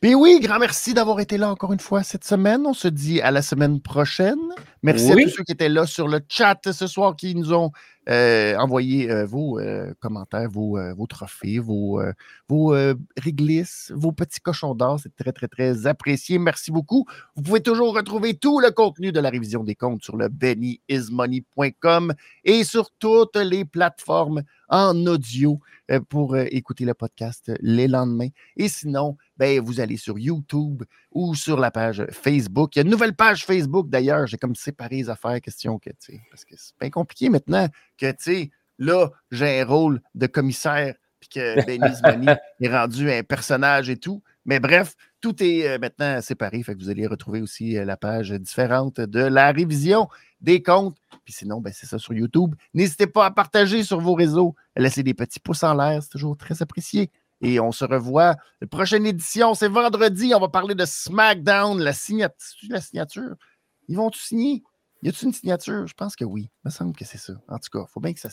[0.00, 2.66] Puis oui, grand merci d'avoir été là encore une fois cette semaine.
[2.66, 4.38] On se dit à la semaine prochaine.
[4.82, 7.72] Merci à tous ceux qui étaient là sur le chat ce soir qui nous ont
[8.08, 12.00] euh, envoyé euh, vos euh, commentaires, vos, vos, trophées, vos,
[12.48, 12.74] vos
[13.16, 15.00] réglisses, vos petits cochons d'or.
[15.00, 16.38] C'est très, très, très apprécié.
[16.38, 17.04] Merci beaucoup.
[17.34, 22.14] Vous pouvez toujours retrouver tout le contenu de la révision des comptes sur le bennyismoney.com
[22.44, 25.60] et sur toutes les plateformes en audio
[26.08, 28.28] pour écouter le podcast les lendemains.
[28.56, 30.82] Et sinon, ben, vous allez sur YouTube
[31.16, 32.76] ou sur la page Facebook.
[32.76, 34.26] Il y a une nouvelle page Facebook d'ailleurs.
[34.26, 37.68] J'ai comme séparer les affaires, question que, tu sais, parce que c'est bien compliqué maintenant
[37.96, 42.26] que, tu sais, là, j'ai un rôle de commissaire, puis que Benny Zimani
[42.60, 44.22] est rendu un personnage et tout.
[44.44, 46.62] Mais bref, tout est euh, maintenant séparé.
[46.62, 50.08] Fait que vous allez retrouver aussi euh, la page différente de la révision
[50.42, 50.98] des comptes.
[51.24, 52.54] Puis sinon, ben, c'est ça sur YouTube.
[52.74, 56.02] N'hésitez pas à partager sur vos réseaux, à laisser des petits pouces en l'air.
[56.02, 57.10] C'est toujours très apprécié.
[57.40, 58.34] Et on se revoit.
[58.60, 60.32] La prochaine édition, c'est vendredi.
[60.34, 62.68] On va parler de SmackDown, la signature.
[62.70, 63.34] La signature?
[63.88, 64.62] Ils vont tout signer?
[65.02, 65.86] Y a-t-il une signature?
[65.86, 66.50] Je pense que oui.
[66.64, 67.34] Il me semble que c'est ça.
[67.48, 68.30] En tout cas, il faut bien que ça.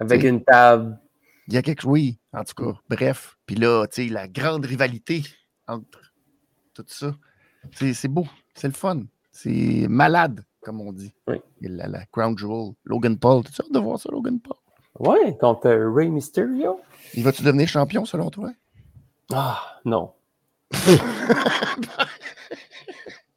[0.00, 0.98] Avec une table.
[1.46, 1.92] Il y a quelque chose.
[1.92, 2.78] Oui, en tout cas.
[2.88, 3.36] Bref.
[3.46, 5.24] Puis là, tu sais, la grande rivalité
[5.66, 6.00] entre
[6.74, 7.14] tout ça.
[7.72, 11.12] C'est beau, c'est le fun, c'est malade, comme on dit.
[11.26, 11.36] Oui.
[11.60, 13.44] La, la, Crown Jewel, Logan Paul.
[13.44, 14.56] Tu hâte de voir ça, Logan Paul?
[14.98, 16.80] Ouais, contre euh, Ray Mysterio.
[17.14, 18.50] Il va-tu devenir champion, selon toi?
[19.32, 20.12] Ah, non.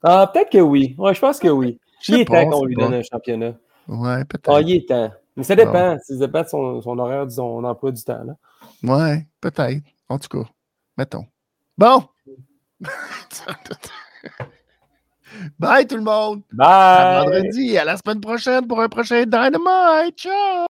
[0.03, 0.95] ah, peut-être que oui.
[0.97, 1.79] Ouais, je pense que oui.
[2.07, 3.53] Il est temps qu'on lui donne un championnat.
[3.87, 4.49] Ouais, peut-être.
[4.51, 5.11] Ah, il est temps.
[5.35, 5.97] Mais ça dépend.
[5.99, 8.23] Ça dépend de son, son horaire, de son emploi du temps.
[8.23, 8.35] Là.
[8.83, 9.83] Ouais, peut-être.
[10.09, 10.49] En tout cas,
[10.97, 11.25] mettons.
[11.77, 12.03] Bon!
[15.57, 16.41] Bye tout le monde!
[16.51, 16.67] Bye!
[16.67, 20.17] À vendredi, à la semaine prochaine pour un prochain Dynamite!
[20.17, 20.65] Ciao!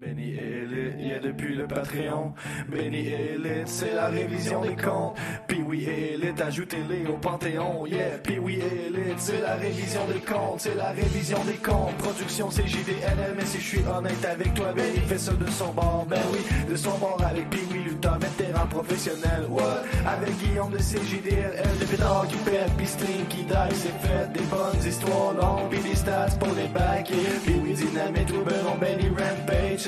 [0.00, 2.32] Benny Elite, yeah depuis le Patreon.
[2.68, 5.16] Benny Elite, c'est la révision des comptes.
[5.48, 7.84] Puis oui Elite, ajoutez-les au Panthéon.
[7.84, 10.60] Yeah, puis oui Elite, c'est la révision des comptes.
[10.60, 11.96] C'est la révision des comptes.
[11.98, 16.06] Production CJDLM, mais si je suis honnête avec toi, Benny fait ça de son bord.
[16.08, 16.38] Ben oui,
[16.70, 19.46] de son bord avec puis oui, lutteur, vétéran professionnel.
[19.50, 19.82] What?
[20.06, 24.32] Avec Guillaume de CJDLL, de pétard qui pète, puis stream qui die, c'est fait.
[24.32, 27.10] Des bonnes histoires longues, puis des stats pour les bacs.
[27.44, 28.32] Puis oui, dynamite,
[28.80, 29.87] Benny Rampage